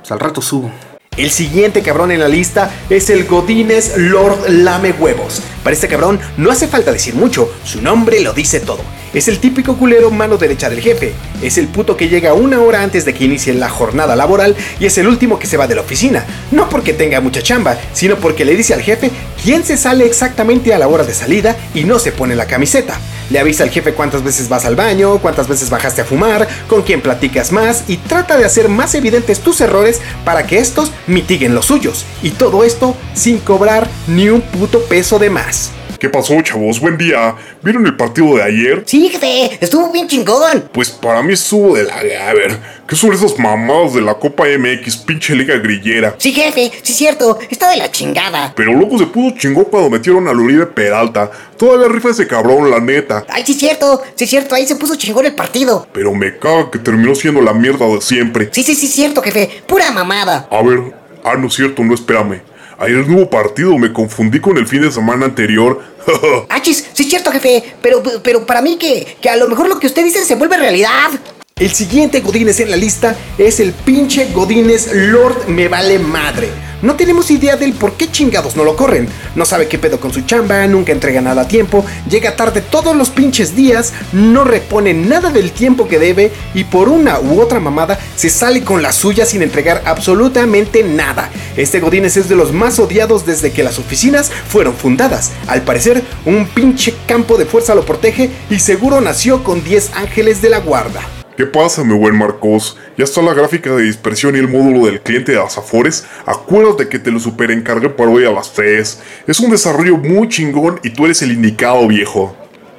Pues 0.01 0.11
al 0.13 0.21
rato 0.21 0.41
subo. 0.41 0.71
El 1.17 1.31
siguiente 1.31 1.83
cabrón 1.83 2.11
en 2.11 2.19
la 2.19 2.29
lista 2.29 2.75
es 2.91 3.09
el 3.09 3.25
Godínez 3.27 3.97
Lord 3.97 4.49
Lame 4.49 4.91
Huevos. 4.93 5.43
Para 5.63 5.75
este 5.75 5.87
cabrón 5.87 6.19
no 6.37 6.51
hace 6.51 6.67
falta 6.67 6.91
decir 6.91 7.15
mucho, 7.15 7.53
su 7.63 7.81
nombre 7.81 8.21
lo 8.21 8.33
dice 8.33 8.59
todo. 8.59 8.81
Es 9.15 9.29
el 9.29 9.39
típico 9.39 9.77
culero 9.77 10.11
mano 10.11 10.39
derecha 10.39 10.69
del 10.69 10.81
jefe. 10.81 11.15
Es 11.41 11.57
el 11.57 11.69
puto 11.69 11.97
que 11.97 12.09
llega 12.09 12.35
una 12.35 12.61
hora 12.61 12.83
antes 12.83 13.05
de 13.05 13.15
que 13.15 13.25
inicie 13.25 13.55
la 13.55 13.69
jornada 13.69 14.17
laboral 14.17 14.57
y 14.81 14.87
es 14.87 14.99
el 14.99 15.07
último 15.07 15.39
que 15.39 15.47
se 15.47 15.57
va 15.57 15.69
de 15.69 15.77
la 15.77 15.83
oficina. 15.83 16.27
No 16.51 16.69
porque 16.69 16.93
tenga 16.93 17.21
mucha 17.21 17.41
chamba, 17.41 17.79
sino 17.93 18.17
porque 18.17 18.45
le 18.45 18.57
dice 18.57 18.75
al 18.75 18.83
jefe 18.83 19.13
quién 19.45 19.65
se 19.65 19.77
sale 19.77 20.05
exactamente 20.05 20.75
a 20.75 20.79
la 20.81 20.89
hora 20.89 21.05
de 21.05 21.15
salida 21.15 21.57
y 21.75 21.85
no 21.85 22.01
se 22.01 22.11
pone 22.11 22.35
la 22.35 22.47
camiseta. 22.47 22.99
Le 23.31 23.39
avisa 23.39 23.63
al 23.63 23.71
jefe 23.71 23.95
cuántas 23.95 24.25
veces 24.25 24.49
vas 24.49 24.65
al 24.65 24.75
baño, 24.75 25.19
cuántas 25.19 25.47
veces 25.47 25.71
bajaste 25.71 26.01
a 26.01 26.05
fumar, 26.05 26.49
con 26.67 26.83
quién 26.83 27.01
platicas 27.01 27.53
más 27.53 27.85
y 27.87 27.99
trata 27.99 28.37
de 28.37 28.45
hacer 28.45 28.69
más 28.69 28.97
evidentes 28.97 29.39
tus 29.39 29.61
errores 29.61 30.01
para 30.25 30.45
que 30.45 30.59
estos 30.59 30.91
mitiguen 31.07 31.55
los 31.55 31.67
suyos. 31.67 32.05
Y 32.21 32.31
todo 32.31 32.65
esto 32.65 32.97
sin 33.15 33.39
cobrar 33.39 33.89
ni 34.09 34.29
un 34.29 34.41
puto 34.41 34.81
peso 34.81 35.21
de 35.21 35.31
más. 35.31 35.71
¿Qué 36.05 36.11
pasó, 36.11 36.39
chavos? 36.43 36.81
Buen 36.81 36.99
día. 36.99 37.35
¿Vieron 37.63 37.87
el 37.87 37.97
partido 37.97 38.37
de 38.37 38.43
ayer? 38.43 38.83
Sí, 38.85 39.09
jefe, 39.09 39.57
estuvo 39.59 39.91
bien 39.91 40.07
chingón. 40.07 40.69
Pues 40.71 40.91
para 40.91 41.23
mí 41.23 41.33
estuvo 41.33 41.77
de 41.77 41.85
la... 41.85 41.95
A 41.97 42.35
ver, 42.35 42.59
¿qué 42.87 42.95
son 42.95 43.15
esos 43.15 43.39
mamados 43.39 43.95
de 43.95 44.03
la 44.03 44.13
Copa 44.13 44.45
MX? 44.45 44.99
Pinche 44.99 45.35
liga 45.35 45.57
grillera. 45.57 46.15
Sí, 46.19 46.35
jefe, 46.35 46.71
sí 46.83 46.93
es 46.93 46.99
cierto, 46.99 47.39
está 47.49 47.71
de 47.71 47.79
la 47.79 47.91
chingada. 47.91 48.53
Pero 48.55 48.75
loco 48.75 48.99
se 48.99 49.07
pudo 49.07 49.35
chingón 49.39 49.65
cuando 49.65 49.89
metieron 49.89 50.29
a 50.29 50.33
Uribe 50.33 50.67
Peralta. 50.67 51.31
Toda 51.57 51.79
la 51.79 51.89
rifa 51.89 52.11
ese 52.11 52.27
cabrón, 52.27 52.71
la 52.71 52.81
neta. 52.81 53.25
Ay, 53.31 53.43
sí 53.47 53.53
es 53.53 53.59
cierto, 53.59 54.03
sí 54.15 54.25
es 54.25 54.29
cierto, 54.29 54.55
ahí 54.55 54.67
se 54.67 54.77
puso 54.77 54.97
chingón 54.97 55.25
el 55.25 55.35
partido. 55.35 55.87
Pero 55.95 56.13
me 56.13 56.39
caga 56.39 56.71
que 56.71 56.81
terminó 56.81 57.15
siendo 57.15 57.41
la 57.41 57.55
mierda 57.55 57.87
de 57.87 58.03
siempre. 58.03 58.51
Sí, 58.53 58.63
sí, 58.63 58.75
sí 58.75 58.85
es 58.85 58.93
cierto, 58.93 59.23
jefe, 59.23 59.63
pura 59.67 59.91
mamada. 59.91 60.49
A 60.51 60.63
ver, 60.63 60.81
ah, 61.25 61.35
no 61.39 61.47
es 61.47 61.55
cierto, 61.55 61.83
no 61.83 61.95
espérame. 61.95 62.43
Ayer 62.79 63.07
no 63.07 63.17
hubo 63.19 63.31
partido, 63.31 63.77
me 63.79 63.93
confundí 63.93 64.41
con 64.41 64.59
el 64.59 64.67
fin 64.67 64.83
de 64.83 64.91
semana 64.91 65.27
anterior. 65.27 65.83
Achis, 66.49 66.89
sí 66.93 67.05
es 67.05 67.09
cierto, 67.09 67.31
jefe, 67.31 67.63
pero, 67.81 68.03
pero 68.23 68.45
para 68.45 68.61
mí 68.61 68.77
que, 68.77 69.17
que 69.21 69.29
a 69.29 69.37
lo 69.37 69.49
mejor 69.49 69.69
lo 69.69 69.79
que 69.79 69.87
usted 69.87 70.05
dice 70.05 70.25
se 70.25 70.35
vuelve 70.35 70.57
realidad. 70.57 71.11
El 71.57 71.71
siguiente 71.71 72.21
Godínez 72.21 72.59
en 72.61 72.71
la 72.71 72.77
lista 72.77 73.17
es 73.39 73.61
el 73.61 73.73
pinche 73.73 74.33
Godínez 74.33 74.93
Lord 74.93 75.47
Me 75.47 75.69
Vale 75.69 76.01
Madre. 76.01 76.49
No 76.85 76.97
tenemos 76.97 77.31
idea 77.31 77.57
del 77.57 77.73
por 77.73 77.95
qué 77.95 78.11
chingados 78.11 78.57
no 78.57 78.63
lo 78.63 78.77
corren. 78.77 79.09
No 79.35 79.47
sabe 79.47 79.69
qué 79.69 79.79
pedo 79.79 79.99
con 79.99 80.13
su 80.13 80.21
chamba, 80.21 80.67
nunca 80.67 80.93
entrega 80.93 81.23
nada 81.23 81.41
a 81.43 81.49
tiempo, 81.49 81.83
llega 82.11 82.37
tarde 82.37 82.61
todos 82.61 82.95
los 82.95 83.09
pinches 83.09 83.57
días, 83.57 83.95
no 84.13 84.45
repone 84.45 84.93
nada 84.93 85.31
del 85.31 85.53
tiempo 85.53 85.89
que 85.89 85.99
debe 85.99 86.31
y 86.53 86.65
por 86.65 86.91
una 86.91 87.21
u 87.21 87.41
otra 87.41 87.59
mamada 87.59 87.99
se 88.17 88.29
sale 88.29 88.63
con 88.65 88.83
la 88.83 88.93
suya 88.93 89.25
sin 89.25 89.41
entregar 89.41 89.81
absolutamente 89.87 90.85
nada. 90.85 91.31
Este 91.57 91.81
Godínez 91.81 92.19
es 92.19 92.29
de 92.29 92.37
los 92.37 92.53
más 92.53 92.79
odiados 92.79 93.25
desde 93.25 93.51
que 93.51 93.65
las 93.65 93.79
oficinas 93.79 94.31
fueron 94.31 94.75
fundadas. 94.75 95.33
Al 95.47 95.63
parecer, 95.63 96.03
un 96.27 96.47
pinche 96.47 96.95
campo 97.07 97.39
de 97.39 97.47
fuerza 97.47 97.75
lo 97.75 97.87
protege 97.87 98.29
y 98.51 98.59
seguro 98.59 99.01
nació 99.01 99.43
con 99.43 99.65
10 99.65 99.93
ángeles 99.95 100.43
de 100.43 100.51
la 100.51 100.59
guarda. 100.59 101.01
¿Qué 101.37 101.47
pasa, 101.47 101.83
mi 101.83 101.95
buen 101.99 102.17
Marcos? 102.17 102.79
Ya 102.97 103.03
está 103.03 103.21
la 103.21 103.35
gráfica 103.35 103.75
de 103.75 103.83
dispersión 103.83 104.37
y 104.37 104.39
el 104.39 104.47
módulo 104.47 104.87
del 104.87 105.01
cliente 105.01 105.33
de 105.33 105.39
las 105.39 105.59
Afores. 105.59 106.07
Acuérdate 106.27 106.89
que 106.89 107.01
te 107.01 107.11
lo 107.11 107.19
superencargué 107.19 107.89
para 107.89 108.09
hoy 108.09 108.25
a 108.25 108.31
las 108.31 108.53
3. 108.53 109.03
Es 109.27 109.41
un 109.41 109.51
desarrollo 109.51 109.97
muy 109.97 110.29
chingón 110.29 110.79
y 110.85 110.91
tú 110.91 111.07
eres 111.07 111.23
el 111.23 111.33
indicado, 111.33 111.89
viejo. 111.89 112.37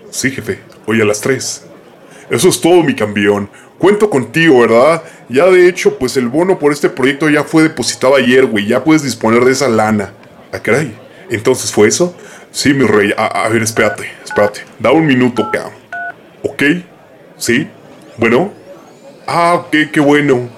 Sí, 0.10 0.32
jefe, 0.32 0.62
hoy 0.86 1.02
a 1.02 1.06
las 1.06 1.20
3. 1.20 1.66
Eso 2.30 2.48
es 2.48 2.62
todo, 2.62 2.82
mi 2.82 2.96
campeón. 2.96 3.50
Cuento 3.78 4.10
contigo, 4.10 4.62
¿verdad? 4.62 5.04
Ya 5.28 5.48
de 5.48 5.68
hecho, 5.68 6.00
pues 6.00 6.16
el 6.16 6.30
bono 6.30 6.58
por 6.58 6.72
este 6.72 6.88
proyecto 6.88 7.30
ya 7.30 7.44
fue 7.44 7.64
depositado 7.64 8.16
ayer, 8.16 8.46
güey. 8.46 8.68
Ya 8.68 8.86
puedes 8.86 9.04
disponer 9.04 9.44
de 9.44 9.52
esa 9.52 9.68
lana. 9.68 10.14
Ah, 10.54 10.60
caray. 10.60 10.96
Entonces 11.30 11.74
fue 11.74 11.90
eso. 11.90 12.16
Sí, 12.52 12.74
mi 12.74 12.86
rey. 12.86 13.14
A, 13.18 13.50
ver, 13.50 13.64
espérate, 13.64 14.10
espérate. 14.24 14.62
Da 14.80 14.94
un 14.94 15.06
minuto 15.06 15.44
acá. 15.44 15.72
¿Ok? 16.42 16.64
¿Sí? 17.38 17.68
Bueno. 18.18 18.54
Ah, 19.28 19.56
ok, 19.56 19.92
qué 19.92 20.00
bueno. 20.00 20.50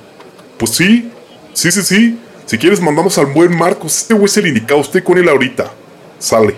Pues 0.57 0.71
sí. 0.71 1.11
Sí, 1.53 1.71
sí, 1.71 1.81
sí. 1.81 2.19
Si 2.45 2.57
quieres 2.57 2.81
mandamos 2.81 3.17
al 3.17 3.27
buen 3.27 3.55
Marcos. 3.55 3.97
Este 3.97 4.13
güey 4.13 4.25
es 4.25 4.37
el 4.37 4.47
indicado. 4.47 4.81
Estoy 4.81 5.01
con 5.01 5.17
él 5.17 5.29
ahorita. 5.29 5.71
Sale. 6.19 6.55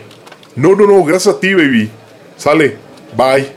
No, 0.56 0.76
no, 0.76 0.86
no. 0.88 1.04
Gracias 1.04 1.36
a 1.36 1.40
ti, 1.40 1.54
baby. 1.54 1.90
Sale. 2.38 2.78
Bye. 3.16 3.50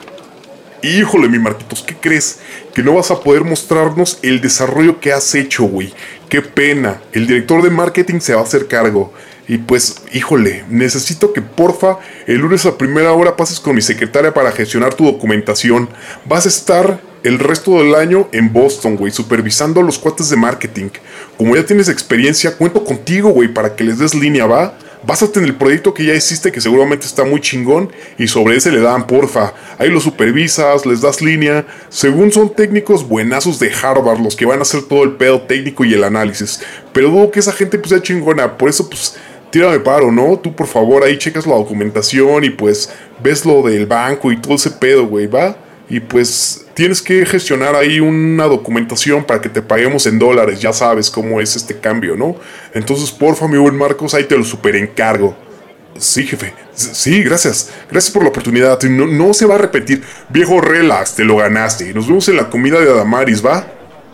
Híjole, 0.82 1.28
mi 1.28 1.38
Marquitos, 1.38 1.80
¿qué 1.82 1.94
crees? 1.94 2.40
Que 2.74 2.82
no 2.82 2.94
vas 2.94 3.12
a 3.12 3.20
poder 3.20 3.44
mostrarnos 3.44 4.18
el 4.22 4.40
desarrollo 4.40 4.98
que 4.98 5.12
has 5.12 5.32
hecho, 5.36 5.62
güey. 5.62 5.94
Qué 6.28 6.42
pena. 6.42 7.00
El 7.12 7.28
director 7.28 7.62
de 7.62 7.70
marketing 7.70 8.18
se 8.18 8.34
va 8.34 8.40
a 8.40 8.44
hacer 8.44 8.66
cargo. 8.66 9.12
Y 9.46 9.58
pues, 9.58 10.02
híjole, 10.12 10.64
necesito 10.68 11.32
que 11.32 11.40
porfa 11.40 11.98
el 12.26 12.38
lunes 12.38 12.66
a 12.66 12.78
primera 12.78 13.12
hora 13.12 13.36
pases 13.36 13.60
con 13.60 13.76
mi 13.76 13.82
secretaria 13.82 14.34
para 14.34 14.50
gestionar 14.50 14.94
tu 14.94 15.04
documentación. 15.04 15.88
Vas 16.24 16.46
a 16.46 16.48
estar 16.48 17.00
el 17.22 17.38
resto 17.38 17.78
del 17.78 17.94
año 17.94 18.28
en 18.32 18.52
Boston, 18.52 18.96
güey, 18.96 19.12
supervisando 19.12 19.80
a 19.80 19.84
los 19.84 19.98
cuates 19.98 20.28
de 20.30 20.36
marketing. 20.36 20.90
Como 21.36 21.54
ya 21.56 21.64
tienes 21.64 21.88
experiencia, 21.88 22.56
cuento 22.56 22.84
contigo, 22.84 23.30
güey, 23.30 23.48
para 23.48 23.76
que 23.76 23.84
les 23.84 23.98
des 23.98 24.14
línea, 24.14 24.46
¿va? 24.46 24.74
Básate 25.04 25.40
en 25.40 25.46
el 25.46 25.56
proyecto 25.56 25.92
que 25.94 26.04
ya 26.04 26.14
hiciste, 26.14 26.52
que 26.52 26.60
seguramente 26.60 27.06
está 27.06 27.24
muy 27.24 27.40
chingón, 27.40 27.90
y 28.18 28.28
sobre 28.28 28.56
ese 28.56 28.70
le 28.70 28.80
dan, 28.80 29.06
porfa. 29.06 29.52
Ahí 29.78 29.88
lo 29.88 30.00
supervisas, 30.00 30.86
les 30.86 31.00
das 31.00 31.20
línea. 31.20 31.66
Según 31.88 32.30
son 32.30 32.54
técnicos 32.54 33.08
buenazos 33.08 33.58
de 33.58 33.72
Harvard 33.72 34.20
los 34.20 34.36
que 34.36 34.46
van 34.46 34.60
a 34.60 34.62
hacer 34.62 34.82
todo 34.82 35.02
el 35.02 35.12
pedo 35.12 35.42
técnico 35.42 35.84
y 35.84 35.94
el 35.94 36.04
análisis. 36.04 36.60
Pero 36.92 37.10
dudo 37.10 37.30
que 37.32 37.40
esa 37.40 37.52
gente 37.52 37.78
pues 37.78 37.90
sea 37.90 38.02
chingona, 38.02 38.56
por 38.56 38.68
eso 38.68 38.88
pues 38.88 39.16
tírame 39.50 39.80
paro, 39.80 40.12
¿no? 40.12 40.38
Tú 40.38 40.54
por 40.54 40.68
favor 40.68 41.02
ahí 41.02 41.18
checas 41.18 41.46
la 41.46 41.54
documentación 41.54 42.44
y 42.44 42.50
pues 42.50 42.90
ves 43.22 43.44
lo 43.44 43.62
del 43.62 43.86
banco 43.86 44.30
y 44.30 44.40
todo 44.40 44.54
ese 44.54 44.70
pedo, 44.70 45.06
güey, 45.06 45.26
¿va? 45.26 45.56
Y 45.88 46.00
pues 46.00 46.66
tienes 46.74 47.02
que 47.02 47.26
gestionar 47.26 47.74
ahí 47.74 48.00
una 48.00 48.44
documentación 48.44 49.24
para 49.24 49.40
que 49.40 49.48
te 49.48 49.60
paguemos 49.60 50.06
en 50.06 50.18
dólares, 50.18 50.60
ya 50.60 50.72
sabes 50.72 51.10
cómo 51.10 51.40
es 51.40 51.54
este 51.56 51.78
cambio, 51.78 52.16
¿no? 52.16 52.36
Entonces, 52.72 53.10
porfa, 53.10 53.46
mi 53.48 53.58
buen 53.58 53.76
Marcos, 53.76 54.14
ahí 54.14 54.24
te 54.24 54.36
lo 54.36 54.44
super 54.44 54.74
encargo. 54.76 55.36
Sí, 55.98 56.26
jefe. 56.26 56.54
Sí, 56.74 57.22
gracias. 57.22 57.70
Gracias 57.90 58.12
por 58.12 58.22
la 58.22 58.30
oportunidad. 58.30 58.80
No, 58.84 59.06
no 59.06 59.34
se 59.34 59.46
va 59.46 59.56
a 59.56 59.58
repetir. 59.58 60.02
Viejo, 60.30 60.60
relax, 60.60 61.14
te 61.14 61.24
lo 61.24 61.36
ganaste. 61.36 61.92
Nos 61.92 62.06
vemos 62.06 62.28
en 62.28 62.36
la 62.36 62.48
comida 62.48 62.80
de 62.80 62.90
Adamaris, 62.90 63.44
¿va? 63.44 63.66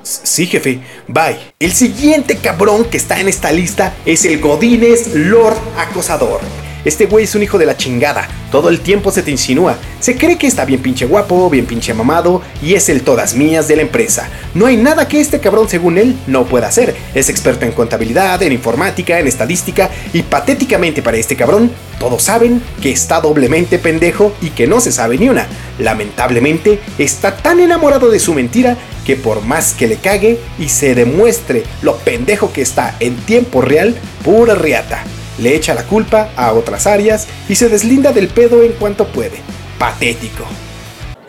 Sí, 0.02 0.46
jefe. 0.46 0.80
Bye. 1.06 1.38
El 1.58 1.72
siguiente 1.72 2.36
cabrón 2.38 2.84
que 2.86 2.96
está 2.96 3.20
en 3.20 3.28
esta 3.28 3.52
lista 3.52 3.94
es 4.04 4.24
el 4.24 4.40
Godínez 4.40 5.14
Lord 5.14 5.58
Acosador. 5.76 6.40
Este 6.84 7.06
güey 7.06 7.24
es 7.24 7.34
un 7.34 7.42
hijo 7.42 7.58
de 7.58 7.66
la 7.66 7.76
chingada. 7.76 8.28
Todo 8.52 8.68
el 8.68 8.80
tiempo 8.80 9.10
se 9.10 9.22
te 9.22 9.30
insinúa. 9.30 9.76
Se 10.00 10.16
cree 10.16 10.38
que 10.38 10.46
está 10.46 10.64
bien 10.64 10.80
pinche 10.80 11.06
guapo, 11.06 11.50
bien 11.50 11.66
pinche 11.66 11.92
mamado 11.92 12.40
y 12.62 12.74
es 12.74 12.88
el 12.88 13.02
todas 13.02 13.34
mías 13.34 13.66
de 13.66 13.76
la 13.76 13.82
empresa. 13.82 14.28
No 14.54 14.66
hay 14.66 14.76
nada 14.76 15.08
que 15.08 15.20
este 15.20 15.40
cabrón, 15.40 15.68
según 15.68 15.98
él, 15.98 16.16
no 16.26 16.46
pueda 16.46 16.68
hacer. 16.68 16.96
Es 17.14 17.28
experto 17.28 17.66
en 17.66 17.72
contabilidad, 17.72 18.42
en 18.42 18.52
informática, 18.52 19.18
en 19.18 19.26
estadística 19.26 19.90
y 20.12 20.22
patéticamente 20.22 21.02
para 21.02 21.16
este 21.16 21.36
cabrón, 21.36 21.70
todos 21.98 22.22
saben 22.22 22.62
que 22.80 22.90
está 22.90 23.20
doblemente 23.20 23.78
pendejo 23.78 24.32
y 24.40 24.50
que 24.50 24.68
no 24.68 24.80
se 24.80 24.92
sabe 24.92 25.18
ni 25.18 25.28
una. 25.28 25.46
Lamentablemente, 25.80 26.78
está 26.96 27.36
tan 27.36 27.58
enamorado 27.58 28.08
de 28.08 28.20
su 28.20 28.34
mentira 28.34 28.76
que 29.04 29.16
por 29.16 29.42
más 29.42 29.74
que 29.74 29.88
le 29.88 29.96
cague 29.96 30.38
y 30.58 30.68
se 30.68 30.94
demuestre 30.94 31.64
lo 31.82 31.96
pendejo 31.96 32.52
que 32.52 32.62
está 32.62 32.96
en 33.00 33.16
tiempo 33.16 33.62
real, 33.62 33.96
pura 34.22 34.54
riata 34.54 35.04
le 35.38 35.54
echa 35.54 35.74
la 35.74 35.84
culpa 35.84 36.30
a 36.36 36.52
otras 36.52 36.86
áreas 36.86 37.26
y 37.48 37.54
se 37.54 37.68
deslinda 37.68 38.12
del 38.12 38.28
pedo 38.28 38.62
en 38.62 38.72
cuanto 38.72 39.06
puede. 39.06 39.40
Patético. 39.78 40.44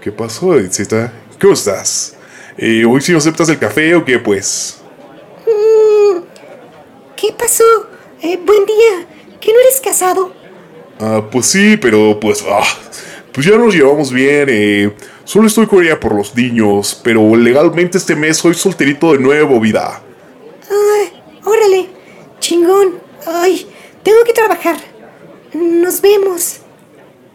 ¿Qué 0.02 0.12
pasó, 0.12 0.58
Edicita? 0.58 1.14
¿Cómo 1.40 1.54
estás? 1.54 2.16
Eh, 2.58 2.84
¿Hoy 2.86 3.02
sí 3.02 3.14
aceptas 3.14 3.50
el 3.50 3.60
café 3.60 3.96
o 3.96 4.04
qué, 4.04 4.20
pues? 4.20 4.82
Mm, 5.46 6.20
¿Qué 7.16 7.34
pasó? 7.38 7.64
Eh, 8.22 8.38
buen 8.46 8.66
día. 8.66 9.08
¿Que 9.40 9.54
no 9.54 9.60
eres 9.60 9.80
casado? 9.82 10.34
Ah, 11.00 11.24
pues 11.32 11.46
sí, 11.46 11.78
pero 11.78 12.20
pues... 12.20 12.44
Ah, 12.48 12.64
pues 13.32 13.46
ya 13.46 13.58
nos 13.58 13.74
llevamos 13.74 14.12
bien. 14.12 14.48
Eh, 14.50 14.94
solo 15.24 15.48
estoy 15.48 15.68
con 15.68 15.84
ella 15.84 16.00
por 16.00 16.14
los 16.14 16.36
niños, 16.36 17.00
pero 17.04 17.36
legalmente 17.36 17.98
este 17.98 18.16
mes 18.16 18.38
soy 18.38 18.54
solterito 18.54 19.14
de 19.14 19.20
nuevo, 19.20 19.60
vida. 19.60 20.02
Ay, 20.70 21.22
órale. 21.46 21.90
Chingón. 22.40 23.00
Ay, 23.26 23.68
tengo 24.04 24.24
que 24.26 24.34
trabajar. 24.34 24.78
Nos 25.54 26.02
vemos. 26.02 26.58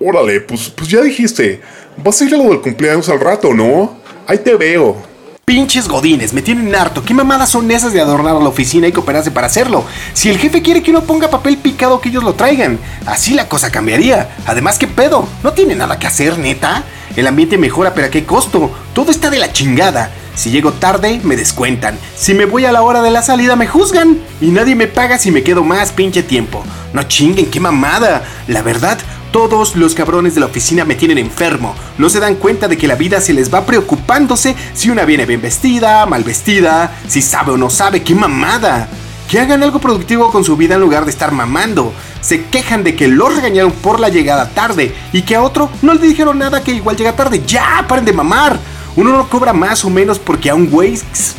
Órale, 0.01 0.41
pues, 0.41 0.71
pues 0.71 0.89
ya 0.89 1.01
dijiste. 1.01 1.61
Vas 1.97 2.21
a 2.21 2.25
ir 2.25 2.35
a 2.35 2.39
lo 2.39 2.45
del 2.45 2.61
cumpleaños 2.61 3.09
al 3.09 3.21
rato, 3.21 3.55
¿no? 3.55 3.97
Ahí 4.27 4.39
te 4.39 4.55
veo. 4.57 4.97
Pinches 5.45 5.89
godines, 5.89 6.33
me 6.33 6.41
tienen 6.41 6.75
harto. 6.75 7.05
¿Qué 7.05 7.13
mamadas 7.13 7.51
son 7.51 7.71
esas 7.71 7.93
de 7.93 8.01
adornar 8.01 8.35
la 8.37 8.49
oficina 8.49 8.89
y 8.89 8.93
cooperarse 8.93 9.31
para 9.31 9.47
hacerlo? 9.47 9.85
Si 10.15 10.31
el 10.31 10.39
jefe 10.39 10.63
quiere 10.63 10.83
que 10.83 10.91
uno 10.91 11.03
ponga 11.03 11.29
papel 11.29 11.59
picado, 11.59 12.01
que 12.01 12.09
ellos 12.09 12.25
lo 12.25 12.33
traigan. 12.33 12.79
Así 13.05 13.35
la 13.35 13.49
cosa 13.49 13.71
cambiaría. 13.71 14.37
Además, 14.47 14.79
¿qué 14.79 14.87
pedo? 14.87 15.29
No 15.43 15.53
tiene 15.53 15.75
nada 15.75 15.99
que 15.99 16.07
hacer, 16.07 16.39
neta. 16.39 16.85
El 17.15 17.27
ambiente 17.27 17.59
mejora, 17.59 17.95
pero 17.95 18.07
¿a 18.07 18.11
qué 18.11 18.25
costo? 18.25 18.71
Todo 18.95 19.11
está 19.11 19.29
de 19.29 19.39
la 19.39 19.53
chingada. 19.53 20.11
Si 20.35 20.51
llego 20.51 20.73
tarde, 20.73 21.21
me 21.23 21.37
descuentan. 21.37 21.99
Si 22.17 22.35
me 22.35 22.45
voy 22.45 22.65
a 22.65 22.73
la 22.73 22.83
hora 22.83 23.03
de 23.03 23.11
la 23.11 23.23
salida, 23.23 23.55
me 23.55 23.69
juzgan. 23.69 24.19
Y 24.41 24.49
nadie 24.49 24.75
me 24.75 24.89
paga 24.89 25.19
si 25.19 25.31
me 25.31 25.43
quedo 25.43 25.63
más 25.63 25.93
pinche 25.93 26.23
tiempo. 26.23 26.65
No 26.93 27.05
chinguen, 27.05 27.51
qué 27.51 27.61
mamada. 27.61 28.25
La 28.49 28.63
verdad, 28.63 28.99
todos 29.31 29.77
los 29.77 29.95
cabrones 29.95 30.35
de 30.35 30.41
la 30.41 30.47
oficina 30.47 30.85
me 30.85 30.97
tienen 30.97 31.19
enfermo. 31.19 31.75
No 31.99 32.09
se 32.09 32.21
dan 32.21 32.35
cuenta 32.35 32.67
de 32.67 32.77
que 32.77 32.89
la 32.89 32.97
vida 32.97 33.21
se 33.21 33.33
les 33.33 33.53
va 33.53 33.65
preocupándose 33.65 34.57
si 34.75 34.91
una 34.91 35.05
viene 35.05 35.27
bien 35.27 35.41
vestida, 35.41 36.05
mal 36.07 36.25
vestida, 36.25 36.93
si 37.09 37.23
sabe 37.23 37.53
o 37.53 37.57
no 37.57 37.71
sabe, 37.71 38.03
qué 38.03 38.15
mamada. 38.15 38.89
Que 39.29 39.41
hagan 39.41 39.63
algo 39.63 39.79
productivo 39.79 40.31
con 40.31 40.45
su 40.45 40.57
vida 40.57 40.75
en 40.75 40.81
lugar 40.81 41.05
de 41.05 41.11
estar 41.11 41.33
mamando. 41.33 41.93
Se 42.21 42.45
quejan 42.47 42.85
de 42.85 42.95
que 42.97 43.09
lo 43.09 43.29
regañaron 43.29 43.73
por 43.73 44.01
la 44.01 44.09
llegada 44.09 44.51
tarde 44.51 44.95
y 45.13 45.23
que 45.23 45.37
a 45.37 45.43
otro 45.43 45.71
no 45.83 45.95
le 45.95 46.07
dijeron 46.07 46.39
nada 46.39 46.63
que 46.63 46.73
igual 46.73 46.97
llega 46.97 47.17
tarde. 47.17 47.43
¡Ya! 47.47 47.85
¡Paren 47.89 48.05
de 48.05 48.13
mamar! 48.13 48.59
Uno 48.97 49.11
no 49.11 49.29
cobra 49.29 49.53
más 49.53 49.85
o 49.85 49.91
menos 49.91 50.19
porque 50.19 50.51
a 50.51 50.55
un 50.55 50.71
güey 50.71 50.99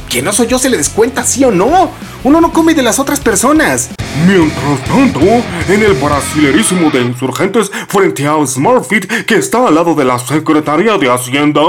que 0.09 0.21
no 0.21 0.33
soy 0.33 0.47
yo 0.47 0.59
se 0.59 0.69
le 0.69 0.77
descuenta, 0.77 1.23
sí 1.23 1.43
o 1.45 1.51
no. 1.51 1.89
Uno 2.23 2.41
no 2.41 2.51
come 2.51 2.73
de 2.73 2.83
las 2.83 2.99
otras 2.99 3.19
personas. 3.19 3.91
Mientras 4.27 4.83
tanto, 4.85 5.19
en 5.19 5.83
el 5.83 5.93
brasilerísimo 5.93 6.89
de 6.91 7.01
insurgentes 7.01 7.71
frente 7.87 8.27
a 8.27 8.45
Smartfit 8.45 9.05
que 9.25 9.35
está 9.35 9.67
al 9.67 9.75
lado 9.75 9.95
de 9.95 10.05
la 10.05 10.19
Secretaría 10.19 10.97
de 10.97 11.09
Hacienda. 11.09 11.61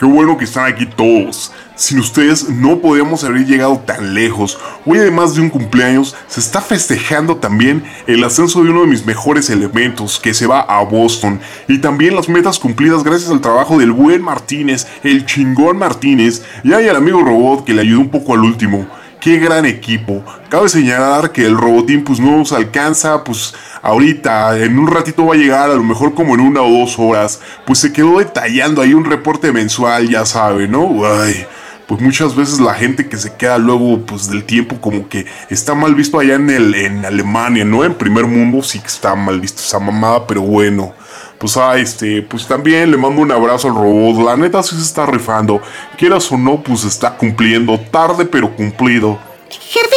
Qué 0.00 0.06
bueno 0.06 0.38
que 0.38 0.44
están 0.44 0.72
aquí 0.72 0.86
todos. 0.86 1.52
Sin 1.74 1.98
ustedes 1.98 2.48
no 2.48 2.78
podríamos 2.78 3.24
haber 3.24 3.44
llegado 3.44 3.80
tan 3.80 4.14
lejos. 4.14 4.56
Hoy 4.86 4.98
además 4.98 5.34
de 5.34 5.40
un 5.40 5.50
cumpleaños, 5.50 6.14
se 6.28 6.38
está 6.38 6.60
festejando 6.60 7.38
también 7.38 7.82
el 8.06 8.22
ascenso 8.22 8.62
de 8.62 8.70
uno 8.70 8.82
de 8.82 8.86
mis 8.86 9.04
mejores 9.04 9.50
elementos, 9.50 10.20
que 10.20 10.34
se 10.34 10.46
va 10.46 10.60
a 10.60 10.84
Boston. 10.84 11.40
Y 11.66 11.78
también 11.78 12.14
las 12.14 12.28
metas 12.28 12.60
cumplidas 12.60 13.02
gracias 13.02 13.32
al 13.32 13.40
trabajo 13.40 13.76
del 13.76 13.90
buen 13.90 14.22
Martínez, 14.22 14.86
el 15.02 15.26
chingón 15.26 15.78
Martínez, 15.78 16.44
y 16.62 16.72
hay 16.74 16.86
al 16.86 16.94
amigo 16.94 17.22
Robot 17.22 17.64
que 17.64 17.74
le 17.74 17.80
ayudó 17.80 17.98
un 17.98 18.10
poco 18.10 18.34
al 18.34 18.44
último. 18.44 18.86
Qué 19.20 19.38
gran 19.38 19.66
equipo. 19.66 20.22
Cabe 20.48 20.68
señalar 20.68 21.32
que 21.32 21.44
el 21.44 21.56
robotín 21.56 22.04
pues 22.04 22.20
no 22.20 22.36
nos 22.36 22.52
alcanza 22.52 23.24
pues 23.24 23.52
ahorita, 23.82 24.56
en 24.58 24.78
un 24.78 24.86
ratito 24.86 25.26
va 25.26 25.34
a 25.34 25.38
llegar, 25.38 25.70
a 25.70 25.74
lo 25.74 25.82
mejor 25.82 26.14
como 26.14 26.34
en 26.34 26.40
una 26.40 26.62
o 26.62 26.70
dos 26.70 26.98
horas. 26.98 27.40
Pues 27.66 27.80
se 27.80 27.92
quedó 27.92 28.20
detallando 28.20 28.80
ahí 28.80 28.94
un 28.94 29.04
reporte 29.04 29.50
mensual, 29.50 30.08
ya 30.08 30.24
sabe, 30.24 30.68
¿no? 30.68 31.04
Ay, 31.04 31.46
pues 31.88 32.00
muchas 32.00 32.36
veces 32.36 32.60
la 32.60 32.74
gente 32.74 33.08
que 33.08 33.16
se 33.16 33.34
queda 33.34 33.58
luego 33.58 33.98
pues 34.06 34.28
del 34.30 34.44
tiempo 34.44 34.80
como 34.80 35.08
que 35.08 35.26
está 35.50 35.74
mal 35.74 35.94
visto 35.96 36.20
allá 36.20 36.34
en, 36.34 36.50
el, 36.50 36.74
en 36.74 37.04
Alemania, 37.04 37.64
¿no? 37.64 37.82
En 37.84 37.94
primer 37.94 38.26
mundo 38.26 38.62
sí 38.62 38.78
que 38.78 38.86
está 38.86 39.16
mal 39.16 39.40
visto 39.40 39.62
esa 39.62 39.80
mamada, 39.80 40.26
pero 40.26 40.42
bueno. 40.42 40.92
Pues 41.38 41.56
ah, 41.56 41.78
este, 41.78 42.22
pues 42.22 42.46
también 42.46 42.90
le 42.90 42.96
mando 42.96 43.22
un 43.22 43.30
abrazo 43.30 43.68
al 43.68 43.74
robot. 43.74 44.24
La 44.24 44.36
neta 44.36 44.62
sí 44.62 44.74
se 44.74 44.82
está 44.82 45.06
rifando. 45.06 45.62
Quieras 45.96 46.30
o 46.32 46.36
no, 46.36 46.60
pues 46.62 46.84
está 46.84 47.16
cumpliendo. 47.16 47.78
Tarde 47.78 48.24
pero 48.24 48.54
cumplido. 48.54 49.18
Jefe, 49.48 49.96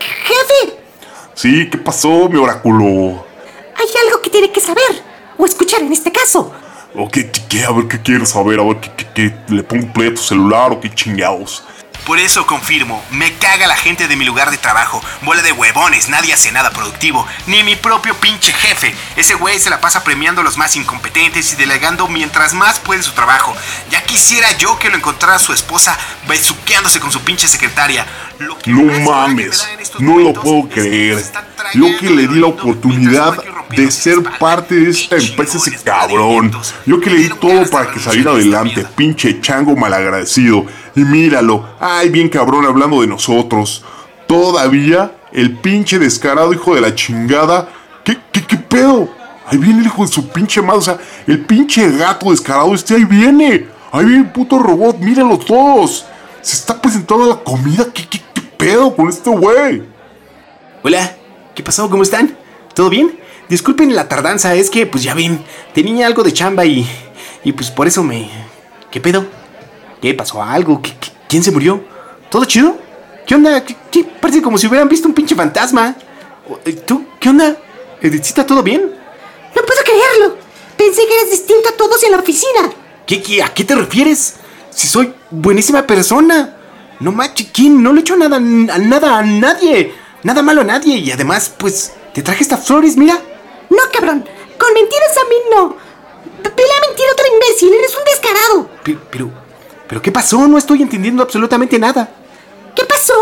jefe, 0.00 0.78
Sí, 1.34 1.68
¿qué 1.70 1.78
pasó, 1.78 2.28
mi 2.28 2.38
oráculo? 2.38 3.24
hay 3.74 4.06
algo 4.06 4.22
que 4.22 4.30
tiene 4.30 4.50
que 4.50 4.60
saber 4.60 5.02
o 5.36 5.44
escuchar 5.44 5.82
en 5.82 5.92
este 5.92 6.12
caso. 6.12 6.52
¿O 6.94 7.08
qué, 7.08 7.30
qué, 7.30 7.40
qué? 7.48 7.64
A 7.64 7.72
ver, 7.72 7.88
¿qué 7.88 8.00
quieres 8.00 8.30
saber? 8.30 8.60
A 8.60 8.64
ver, 8.64 8.78
¿qué, 8.80 8.90
qué, 8.96 9.06
qué? 9.14 9.34
¿Le 9.54 9.62
pongo 9.62 9.92
play 9.92 10.08
a 10.08 10.14
tu 10.14 10.20
celular 10.22 10.72
o 10.72 10.80
qué 10.80 10.90
chingados? 10.90 11.64
Por 12.04 12.18
eso 12.18 12.46
confirmo, 12.46 13.04
me 13.10 13.32
caga 13.34 13.66
la 13.66 13.76
gente 13.76 14.08
de 14.08 14.16
mi 14.16 14.24
lugar 14.24 14.50
de 14.50 14.58
trabajo. 14.58 15.02
Bola 15.22 15.42
de 15.42 15.52
huevones, 15.52 16.08
nadie 16.08 16.32
hace 16.32 16.50
nada 16.50 16.70
productivo. 16.70 17.26
Ni 17.46 17.62
mi 17.62 17.76
propio 17.76 18.14
pinche 18.16 18.52
jefe. 18.52 18.94
Ese 19.16 19.34
güey 19.34 19.60
se 19.60 19.70
la 19.70 19.80
pasa 19.80 20.02
premiando 20.02 20.40
a 20.40 20.44
los 20.44 20.56
más 20.56 20.74
incompetentes 20.76 21.52
y 21.52 21.56
delegando 21.56 22.08
mientras 22.08 22.54
más 22.54 22.80
puede 22.80 23.02
su 23.02 23.12
trabajo. 23.12 23.54
Ya 23.90 24.02
quisiera 24.02 24.50
yo 24.58 24.78
que 24.78 24.90
lo 24.90 24.96
encontrara 24.96 25.38
su 25.38 25.52
esposa 25.52 25.96
besuqueándose 26.26 26.98
con 26.98 27.12
su 27.12 27.20
pinche 27.20 27.46
secretaria. 27.46 28.06
Lo 28.38 28.58
que 28.58 28.70
No 28.70 28.82
mames, 29.08 29.68
no 29.98 30.18
lo 30.18 30.32
puedo 30.32 30.68
creer. 30.68 31.24
Yo 31.74 31.96
que 31.98 32.10
le 32.10 32.26
di 32.26 32.40
la 32.40 32.48
oportunidad 32.48 33.36
de 33.70 33.90
ser 33.90 34.22
parte 34.38 34.74
de 34.74 34.90
esta 34.90 35.16
empresa 35.16 35.58
ese 35.58 35.82
cabrón. 35.82 36.52
Yo 36.84 37.00
que 37.00 37.10
le 37.10 37.16
di 37.18 37.28
todo 37.28 37.68
para 37.70 37.90
que 37.90 38.00
saliera 38.00 38.32
adelante, 38.32 38.84
pinche 38.96 39.40
chango 39.40 39.76
malagradecido. 39.76 40.66
Y 40.94 41.00
míralo, 41.00 41.68
ay, 41.80 42.10
bien 42.10 42.28
cabrón 42.28 42.66
hablando 42.66 43.00
de 43.00 43.06
nosotros. 43.06 43.84
Todavía 44.26 45.16
el 45.32 45.58
pinche 45.58 45.98
descarado 45.98 46.52
hijo 46.52 46.74
de 46.74 46.80
la 46.80 46.94
chingada. 46.94 47.68
¿Qué, 48.04 48.18
qué, 48.30 48.46
qué 48.46 48.56
pedo? 48.56 49.08
Ahí 49.46 49.58
viene 49.58 49.80
el 49.80 49.86
hijo 49.86 50.02
de 50.02 50.12
su 50.12 50.28
pinche 50.28 50.60
madre. 50.60 50.78
O 50.78 50.82
sea, 50.82 50.98
el 51.26 51.44
pinche 51.44 51.90
gato 51.96 52.30
descarado 52.30 52.74
este 52.74 52.94
ahí 52.94 53.04
viene. 53.04 53.66
Ahí 53.90 54.04
viene 54.04 54.22
el 54.22 54.30
puto 54.30 54.58
robot, 54.58 54.98
mírenlo 54.98 55.38
todos. 55.38 56.06
Se 56.40 56.56
está 56.56 56.80
presentando 56.80 57.26
la 57.26 57.36
comida. 57.36 57.86
¿Qué, 57.92 58.06
qué, 58.08 58.20
qué 58.34 58.42
pedo 58.42 58.94
con 58.94 59.08
este 59.08 59.30
güey? 59.30 59.82
Hola, 60.82 61.16
¿qué 61.54 61.62
pasó? 61.62 61.88
¿Cómo 61.88 62.02
están? 62.02 62.36
¿Todo 62.74 62.90
bien? 62.90 63.18
Disculpen 63.48 63.94
la 63.94 64.08
tardanza, 64.08 64.54
es 64.54 64.70
que, 64.70 64.86
pues 64.86 65.04
ya 65.04 65.14
ven, 65.14 65.44
tenía 65.74 66.06
algo 66.06 66.22
de 66.22 66.32
chamba 66.32 66.64
y. 66.64 66.88
Y 67.44 67.52
pues 67.52 67.70
por 67.70 67.86
eso 67.86 68.02
me. 68.02 68.30
¿Qué 68.90 69.00
pedo? 69.00 69.26
¿Qué 70.02 70.12
pasó? 70.14 70.42
¿Algo? 70.42 70.82
¿Qué, 70.82 70.90
qué- 71.00 71.10
quién 71.28 71.42
se 71.42 71.50
murió? 71.50 71.82
¿Todo 72.30 72.44
chido? 72.44 72.76
¿Qué 73.26 73.34
onda? 73.34 73.64
¿Qué, 73.64 73.74
qué? 73.90 74.04
Parece 74.04 74.42
como 74.42 74.58
si 74.58 74.66
hubieran 74.66 74.88
visto 74.88 75.08
un 75.08 75.14
pinche 75.14 75.34
fantasma. 75.34 75.94
Eh, 76.66 76.72
¿Tú? 76.72 77.06
¿Qué 77.20 77.28
onda? 77.30 77.56
¿Edithita, 78.00 78.44
todo 78.44 78.62
bien? 78.62 78.82
No 78.82 79.62
puedo 79.62 79.80
creerlo. 79.84 80.36
Pensé 80.76 81.06
que 81.06 81.14
eras 81.14 81.30
distinto 81.30 81.68
a 81.68 81.76
todos 81.76 82.02
en 82.02 82.10
la 82.10 82.18
oficina. 82.18 82.70
¿Qué, 83.06 83.22
qué, 83.22 83.42
¿A 83.42 83.54
qué 83.54 83.64
te 83.64 83.74
refieres? 83.74 84.34
Si 84.70 84.88
soy 84.88 85.14
buenísima 85.30 85.86
persona. 85.86 86.56
No 86.98 87.12
manches, 87.12 87.48
¿quién? 87.52 87.82
No 87.82 87.92
le 87.92 88.00
he 88.00 88.02
hecho 88.02 88.16
nada 88.16 88.36
a 88.36 88.40
nada 88.40 89.18
a 89.18 89.22
nadie. 89.22 89.94
Nada 90.24 90.42
malo 90.42 90.62
a 90.62 90.64
nadie. 90.64 90.96
Y 90.96 91.10
además, 91.12 91.52
pues, 91.56 91.92
te 92.14 92.22
traje 92.22 92.42
estas 92.42 92.66
flores, 92.66 92.96
mira. 92.96 93.14
No, 93.70 93.78
cabrón. 93.92 94.24
Con 94.58 94.74
mentiras 94.74 95.16
a 95.16 95.28
mí 95.28 95.34
no. 95.54 95.76
Vele 96.42 96.72
a 96.76 96.86
mentir 96.88 97.06
a 97.08 97.12
otro 97.12 97.24
imbécil. 97.34 97.72
Eres 97.74 97.96
un 97.96 98.04
descarado. 98.04 98.68
Pe- 98.84 98.98
Pero, 99.10 99.30
pero, 99.92 100.00
¿qué 100.00 100.10
pasó? 100.10 100.48
No 100.48 100.56
estoy 100.56 100.80
entendiendo 100.80 101.22
absolutamente 101.22 101.78
nada. 101.78 102.08
¿Qué 102.74 102.82
pasó? 102.86 103.12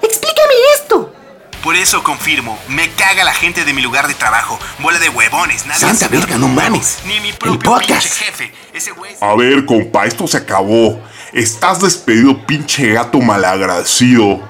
Explícame 0.00 0.54
esto. 0.76 1.12
Por 1.60 1.74
eso 1.74 2.04
confirmo, 2.04 2.56
me 2.68 2.88
caga 2.90 3.24
la 3.24 3.34
gente 3.34 3.64
de 3.64 3.72
mi 3.72 3.82
lugar 3.82 4.06
de 4.06 4.14
trabajo. 4.14 4.56
Bola 4.78 5.00
de 5.00 5.08
huevones, 5.08 5.66
nadie 5.66 5.80
Santa 5.80 6.06
verga, 6.06 6.38
no 6.38 6.46
mames. 6.46 6.98
Ni 7.04 7.18
mi 7.18 7.30
El 7.30 7.34
propio 7.34 7.78
pinche 7.78 8.08
jefe. 8.08 8.52
Ese 8.72 8.92
güey. 8.92 9.16
A 9.20 9.34
ver, 9.34 9.66
compa, 9.66 10.06
esto 10.06 10.28
se 10.28 10.36
acabó. 10.36 11.02
Estás 11.32 11.80
despedido, 11.80 12.46
pinche 12.46 12.92
gato 12.92 13.18
malagradecido. 13.18 14.40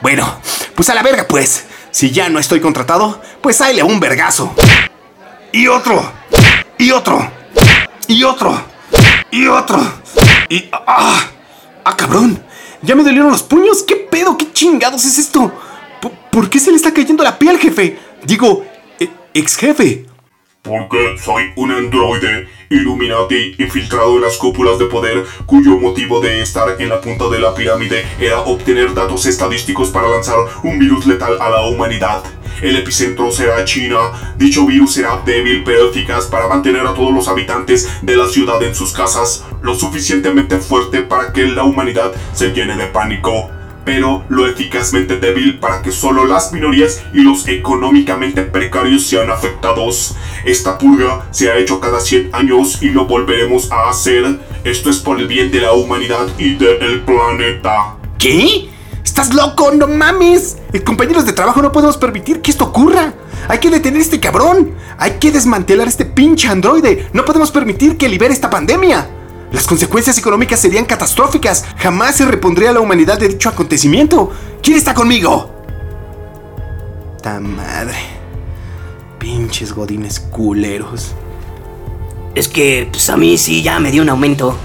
Bueno, 0.00 0.40
pues 0.76 0.88
a 0.88 0.94
la 0.94 1.02
verga, 1.02 1.26
pues. 1.26 1.64
Si 1.90 2.12
ya 2.12 2.28
no 2.28 2.38
estoy 2.38 2.60
contratado, 2.60 3.20
pues 3.42 3.60
ahí 3.60 3.74
le 3.74 3.82
va 3.82 3.88
un 3.88 3.98
vergazo. 3.98 4.54
Y 5.50 5.66
otro. 5.66 6.12
Y 6.78 6.92
otro. 6.92 7.28
Y 8.06 8.22
otro. 8.22 8.64
Y 9.32 9.48
otro. 9.48 9.80
Y. 10.48 10.68
¡Ah! 10.72 11.26
¡Ah, 11.84 11.96
cabrón! 11.96 12.42
¿Ya 12.82 12.94
me 12.94 13.02
dolieron 13.02 13.30
los 13.30 13.42
puños? 13.42 13.82
¿Qué 13.82 13.96
pedo? 13.96 14.36
¿Qué 14.36 14.52
chingados 14.52 15.04
es 15.04 15.18
esto? 15.18 15.52
¿Por, 16.30 16.48
qué 16.48 16.60
se 16.60 16.70
le 16.70 16.76
está 16.76 16.92
cayendo 16.92 17.24
la 17.24 17.38
piel, 17.38 17.58
jefe? 17.58 17.98
Digo, 18.24 18.64
eh, 19.00 19.10
ex 19.34 19.56
jefe. 19.56 20.06
Porque 20.62 21.16
soy 21.22 21.44
un 21.56 21.70
androide 21.70 22.48
Illuminati 22.68 23.54
infiltrado 23.58 24.16
en 24.16 24.22
las 24.22 24.36
cúpulas 24.36 24.78
de 24.78 24.86
poder 24.86 25.24
cuyo 25.46 25.78
motivo 25.78 26.20
de 26.20 26.42
estar 26.42 26.80
en 26.80 26.88
la 26.88 27.00
punta 27.00 27.28
de 27.28 27.38
la 27.38 27.54
pirámide 27.54 28.04
era 28.20 28.40
obtener 28.40 28.92
datos 28.92 29.26
estadísticos 29.26 29.88
para 29.90 30.08
lanzar 30.08 30.36
un 30.64 30.78
virus 30.78 31.06
letal 31.06 31.40
a 31.40 31.48
la 31.48 31.62
humanidad. 31.62 32.22
El 32.60 32.76
epicentro 32.76 33.30
será 33.30 33.64
China. 33.64 34.34
Dicho 34.36 34.66
virus 34.66 34.94
será 34.94 35.22
débil 35.24 35.62
pero 35.64 35.90
eficaz 35.90 36.26
para 36.26 36.48
mantener 36.48 36.86
a 36.86 36.94
todos 36.94 37.14
los 37.14 37.28
habitantes 37.28 37.88
de 38.02 38.16
la 38.16 38.28
ciudad 38.28 38.60
en 38.62 38.74
sus 38.74 38.92
casas, 38.92 39.44
lo 39.62 39.74
suficientemente 39.74 40.58
fuerte 40.58 41.02
para 41.02 41.32
que 41.32 41.46
la 41.46 41.62
humanidad 41.62 42.12
se 42.32 42.52
llene 42.52 42.76
de 42.76 42.86
pánico 42.88 43.50
pero 43.88 44.22
lo 44.28 44.46
eficazmente 44.46 45.16
débil 45.16 45.58
para 45.60 45.80
que 45.80 45.92
solo 45.92 46.26
las 46.26 46.52
minorías 46.52 47.02
y 47.14 47.22
los 47.22 47.48
económicamente 47.48 48.42
precarios 48.42 49.06
sean 49.06 49.30
afectados. 49.30 50.14
Esta 50.44 50.78
purga 50.78 51.26
se 51.30 51.50
ha 51.50 51.56
hecho 51.56 51.80
cada 51.80 52.00
100 52.00 52.30
años 52.32 52.82
y 52.82 52.90
lo 52.90 53.06
volveremos 53.06 53.70
a 53.70 53.90
hacer. 53.90 54.38
Esto 54.64 54.90
es 54.90 54.98
por 54.98 55.18
el 55.18 55.26
bien 55.26 55.50
de 55.50 55.60
la 55.60 55.72
humanidad 55.72 56.26
y 56.38 56.54
del 56.54 57.02
planeta. 57.02 57.96
¿Qué? 58.18 58.68
¿Estás 59.04 59.32
loco? 59.34 59.70
¡No 59.72 59.88
mames! 59.88 60.58
Compañeros 60.84 61.26
de 61.26 61.32
trabajo, 61.32 61.62
no 61.62 61.72
podemos 61.72 61.96
permitir 61.96 62.40
que 62.40 62.50
esto 62.50 62.64
ocurra. 62.64 63.14
Hay 63.48 63.58
que 63.58 63.70
detener 63.70 64.00
a 64.00 64.02
este 64.02 64.20
cabrón. 64.20 64.74
Hay 64.98 65.12
que 65.12 65.30
desmantelar 65.30 65.88
este 65.88 66.04
pinche 66.04 66.48
androide. 66.48 67.08
No 67.12 67.24
podemos 67.24 67.50
permitir 67.50 67.96
que 67.96 68.08
libere 68.08 68.34
esta 68.34 68.50
pandemia. 68.50 69.08
Las 69.50 69.66
consecuencias 69.66 70.18
económicas 70.18 70.60
serían 70.60 70.84
catastróficas. 70.84 71.64
Jamás 71.78 72.16
se 72.16 72.26
repondría 72.26 72.70
a 72.70 72.72
la 72.74 72.80
humanidad 72.80 73.18
de 73.18 73.28
dicho 73.28 73.48
acontecimiento. 73.48 74.30
¿Quién 74.62 74.76
está 74.76 74.92
conmigo? 74.92 75.50
Ta 77.22 77.40
madre. 77.40 78.17
Pinches 79.18 79.72
godines 79.74 80.20
culeros. 80.20 81.12
Es 82.34 82.48
que, 82.48 82.88
pues 82.90 83.10
a 83.10 83.16
mí 83.16 83.36
sí 83.36 83.62
ya 83.62 83.80
me 83.80 83.90
dio 83.90 84.02
un 84.02 84.08
aumento. 84.08 84.56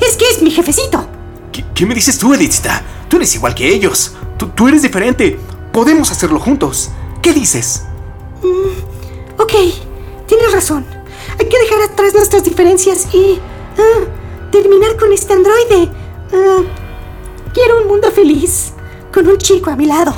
Es 0.00 0.16
que 0.16 0.28
es 0.30 0.42
mi 0.42 0.50
jefecito. 0.50 1.04
¿Qué, 1.52 1.64
qué 1.74 1.84
me 1.84 1.94
dices 1.94 2.18
tú, 2.18 2.32
Edithita? 2.32 2.82
Tú 3.08 3.16
eres 3.16 3.34
igual 3.34 3.54
que 3.54 3.68
ellos. 3.68 4.14
Tú, 4.38 4.48
tú 4.48 4.68
eres 4.68 4.82
diferente. 4.82 5.38
Podemos 5.72 6.10
hacerlo 6.10 6.40
juntos. 6.40 6.90
¿Qué 7.20 7.32
dices? 7.32 7.84
Ok, 9.38 9.52
tienes 10.26 10.52
razón. 10.52 10.86
Hay 11.38 11.48
que 11.48 11.58
dejar 11.58 11.82
atrás 11.82 12.14
nuestras 12.14 12.44
diferencias 12.44 13.06
y... 13.14 13.38
ah, 13.78 14.04
terminar 14.50 14.96
con 14.96 15.12
este 15.12 15.32
androide. 15.32 15.90
Ah, 16.32 16.62
quiero 17.52 17.82
un 17.82 17.88
mundo 17.88 18.10
feliz. 18.10 18.72
Con 19.12 19.26
un 19.26 19.38
chico 19.38 19.70
a 19.70 19.76
mi 19.76 19.86
lado. 19.86 20.14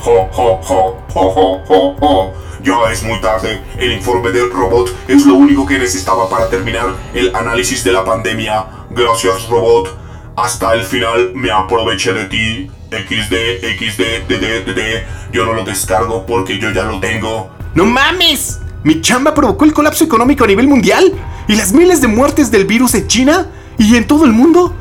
Jo, 0.00 0.28
jo, 0.32 0.58
jo, 0.62 0.96
jo, 1.12 1.30
jo, 1.30 1.60
jo, 1.68 1.96
jo. 2.00 2.32
Ya 2.62 2.92
es 2.92 3.02
muy 3.02 3.20
tarde. 3.20 3.60
El 3.76 3.92
informe 3.92 4.30
del 4.30 4.50
robot 4.50 4.94
es 5.08 5.26
lo 5.26 5.34
único 5.34 5.66
que 5.66 5.78
necesitaba 5.78 6.28
para 6.28 6.48
terminar 6.48 6.94
el 7.12 7.34
análisis 7.34 7.82
de 7.82 7.92
la 7.92 8.04
pandemia. 8.04 8.66
Gracias, 8.90 9.48
robot. 9.48 9.98
Hasta 10.36 10.74
el 10.74 10.84
final 10.84 11.32
me 11.34 11.50
aproveché 11.50 12.12
de 12.12 12.24
ti. 12.26 12.70
XD, 12.90 13.34
XD, 13.78 14.28
DD, 14.28 14.64
DD. 14.66 15.32
Yo 15.32 15.44
no 15.44 15.54
lo 15.54 15.64
descargo 15.64 16.24
porque 16.26 16.58
yo 16.58 16.70
ya 16.70 16.84
lo 16.84 17.00
tengo. 17.00 17.50
¡No 17.74 17.84
mames! 17.84 18.60
Mi 18.84 19.00
chamba 19.00 19.34
provocó 19.34 19.64
el 19.64 19.72
colapso 19.72 20.04
económico 20.04 20.44
a 20.44 20.46
nivel 20.46 20.68
mundial 20.68 21.12
y 21.48 21.56
las 21.56 21.72
miles 21.72 22.00
de 22.00 22.08
muertes 22.08 22.50
del 22.50 22.64
virus 22.64 22.94
en 22.94 23.06
China 23.06 23.50
y 23.78 23.96
en 23.96 24.06
todo 24.06 24.24
el 24.24 24.32
mundo. 24.32 24.74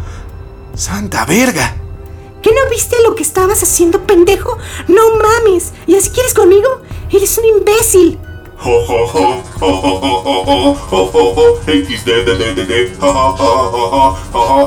¡Santa 0.76 1.26
verga! 1.26 1.81
¿Qué 2.42 2.52
no 2.52 2.70
viste 2.70 2.96
lo 3.04 3.16
que 3.16 3.24
estabas 3.24 3.62
haciendo, 3.62 4.02
pendejo? 4.06 4.58
No 4.88 5.18
mames. 5.18 5.74
¿Y 5.86 5.96
así 5.96 6.10
quieres 6.10 6.34
conmigo? 6.34 6.82
Eres 7.12 7.38
un 7.38 7.46
imbécil. 7.46 8.20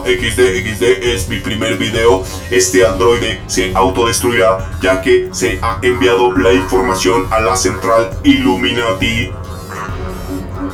XD, 0.04 0.82
es 1.02 1.28
mi 1.28 1.38
primer 1.38 1.76
video. 1.76 2.22
Este 2.50 2.84
androide 2.84 3.40
se 3.46 3.72
autodestruirá 3.74 4.78
ya 4.82 5.00
que 5.00 5.28
se 5.32 5.58
ha 5.62 5.78
enviado 5.82 6.32
la 6.36 6.52
información 6.52 7.26
a 7.30 7.40
la 7.40 7.56
central 7.56 8.10
Illuminati. 8.24 9.30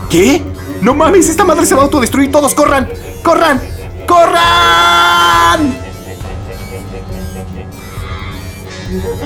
¿Qué? 0.09 0.43
No 0.81 0.95
mames, 0.95 1.29
esta 1.29 1.45
madre 1.45 1.67
se 1.67 1.75
va 1.75 1.83
a 1.83 1.85
autodestruir. 1.85 2.33
Todos 2.33 2.55
corran, 2.55 2.89
corran, 3.23 3.61
corran. 4.07 5.90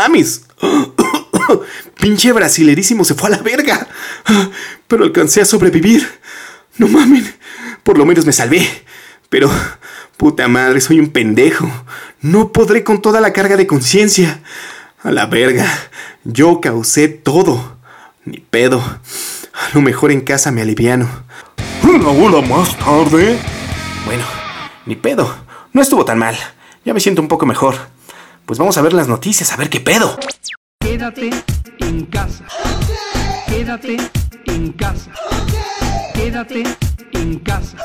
mames! 0.00 0.49
Pinche 2.00 2.32
brasilerísimo 2.32 3.04
se 3.04 3.14
fue 3.14 3.28
a 3.28 3.32
la 3.32 3.42
verga. 3.42 3.86
Pero 4.88 5.04
alcancé 5.04 5.40
a 5.40 5.44
sobrevivir. 5.44 6.08
No 6.78 6.88
mamen. 6.88 7.34
Por 7.82 7.98
lo 7.98 8.06
menos 8.06 8.24
me 8.26 8.32
salvé. 8.32 8.66
Pero, 9.28 9.50
puta 10.16 10.48
madre, 10.48 10.80
soy 10.80 10.98
un 10.98 11.10
pendejo. 11.10 11.70
No 12.20 12.52
podré 12.52 12.84
con 12.84 13.02
toda 13.02 13.20
la 13.20 13.32
carga 13.32 13.56
de 13.56 13.66
conciencia. 13.66 14.42
A 15.02 15.10
la 15.10 15.26
verga. 15.26 15.66
Yo 16.24 16.60
causé 16.60 17.08
todo. 17.08 17.78
Ni 18.24 18.38
pedo. 18.38 18.80
A 18.80 19.74
lo 19.74 19.80
mejor 19.80 20.10
en 20.10 20.20
casa 20.20 20.50
me 20.50 20.62
aliviano. 20.62 21.08
¿Una 21.82 22.08
hora 22.08 22.46
más 22.46 22.78
tarde? 22.78 23.38
Bueno, 24.04 24.24
ni 24.86 24.96
pedo. 24.96 25.34
No 25.72 25.82
estuvo 25.82 26.04
tan 26.04 26.18
mal. 26.18 26.36
Ya 26.84 26.94
me 26.94 27.00
siento 27.00 27.20
un 27.20 27.28
poco 27.28 27.46
mejor. 27.46 27.76
Pues 28.50 28.58
vamos 28.58 28.76
a 28.78 28.82
ver 28.82 28.92
las 28.94 29.06
noticias, 29.06 29.52
a 29.52 29.56
ver 29.56 29.70
qué 29.70 29.78
pedo. 29.78 30.18
Quédate 30.80 31.30
en 31.78 32.04
casa. 32.06 32.44
Quédate 33.46 33.96
en 34.46 34.72
casa. 34.72 35.12
Quédate 36.12 36.64
en 37.12 37.38
casa. 37.38 37.76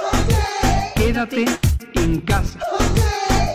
Quédate 0.95 1.45
en 1.93 2.19
casa. 2.21 2.59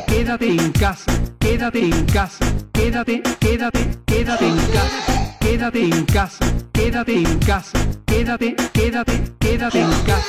Quédate 0.06 0.46
en 0.46 0.70
casa. 0.70 1.04
Quédate 1.40 1.80
en 1.80 2.06
casa. 2.06 2.46
Quédate, 2.72 3.22
quédate, 3.40 3.90
quédate 4.06 4.46
en 4.46 4.56
casa. 4.68 5.36
Quédate 5.40 5.82
en 5.82 6.04
casa. 6.04 6.46
Quédate 6.72 7.12
en 7.12 7.38
casa. 7.40 7.78
Quédate, 8.06 8.54
quédate, 8.72 9.22
quédate 9.40 9.80
en 9.80 9.90
casa. 10.06 10.26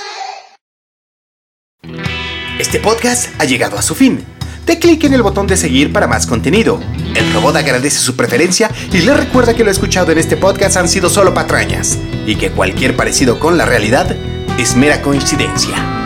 Este 2.58 2.80
podcast 2.80 3.30
ha 3.40 3.46
llegado 3.46 3.78
a 3.78 3.84
su 3.84 3.94
fin. 3.94 4.26
De 4.66 4.80
clic 4.80 5.04
en 5.04 5.14
el 5.14 5.22
botón 5.22 5.48
de 5.48 5.58
seguir 5.58 5.92
para 5.92 6.08
más 6.08 6.28
contenido. 6.28 6.80
El 7.16 7.34
robot 7.34 7.56
agradece 7.56 8.00
su 8.00 8.16
preferencia 8.16 8.72
y 8.92 9.02
le 9.02 9.14
recuerda 9.14 9.54
que 9.54 9.64
lo 9.64 9.72
escuchado 9.72 10.12
en 10.12 10.18
este 10.18 10.38
podcast 10.38 10.78
han 10.78 10.88
sido 10.88 11.10
solo 11.10 11.34
patrañas 11.34 11.98
y 12.26 12.36
que 12.36 12.52
cualquier 12.52 12.96
parecido 12.96 13.40
con 13.40 13.58
la 13.58 13.66
realidad 13.66 14.16
es 14.58 14.76
mera 14.76 15.02
coincidencia. 15.02 16.01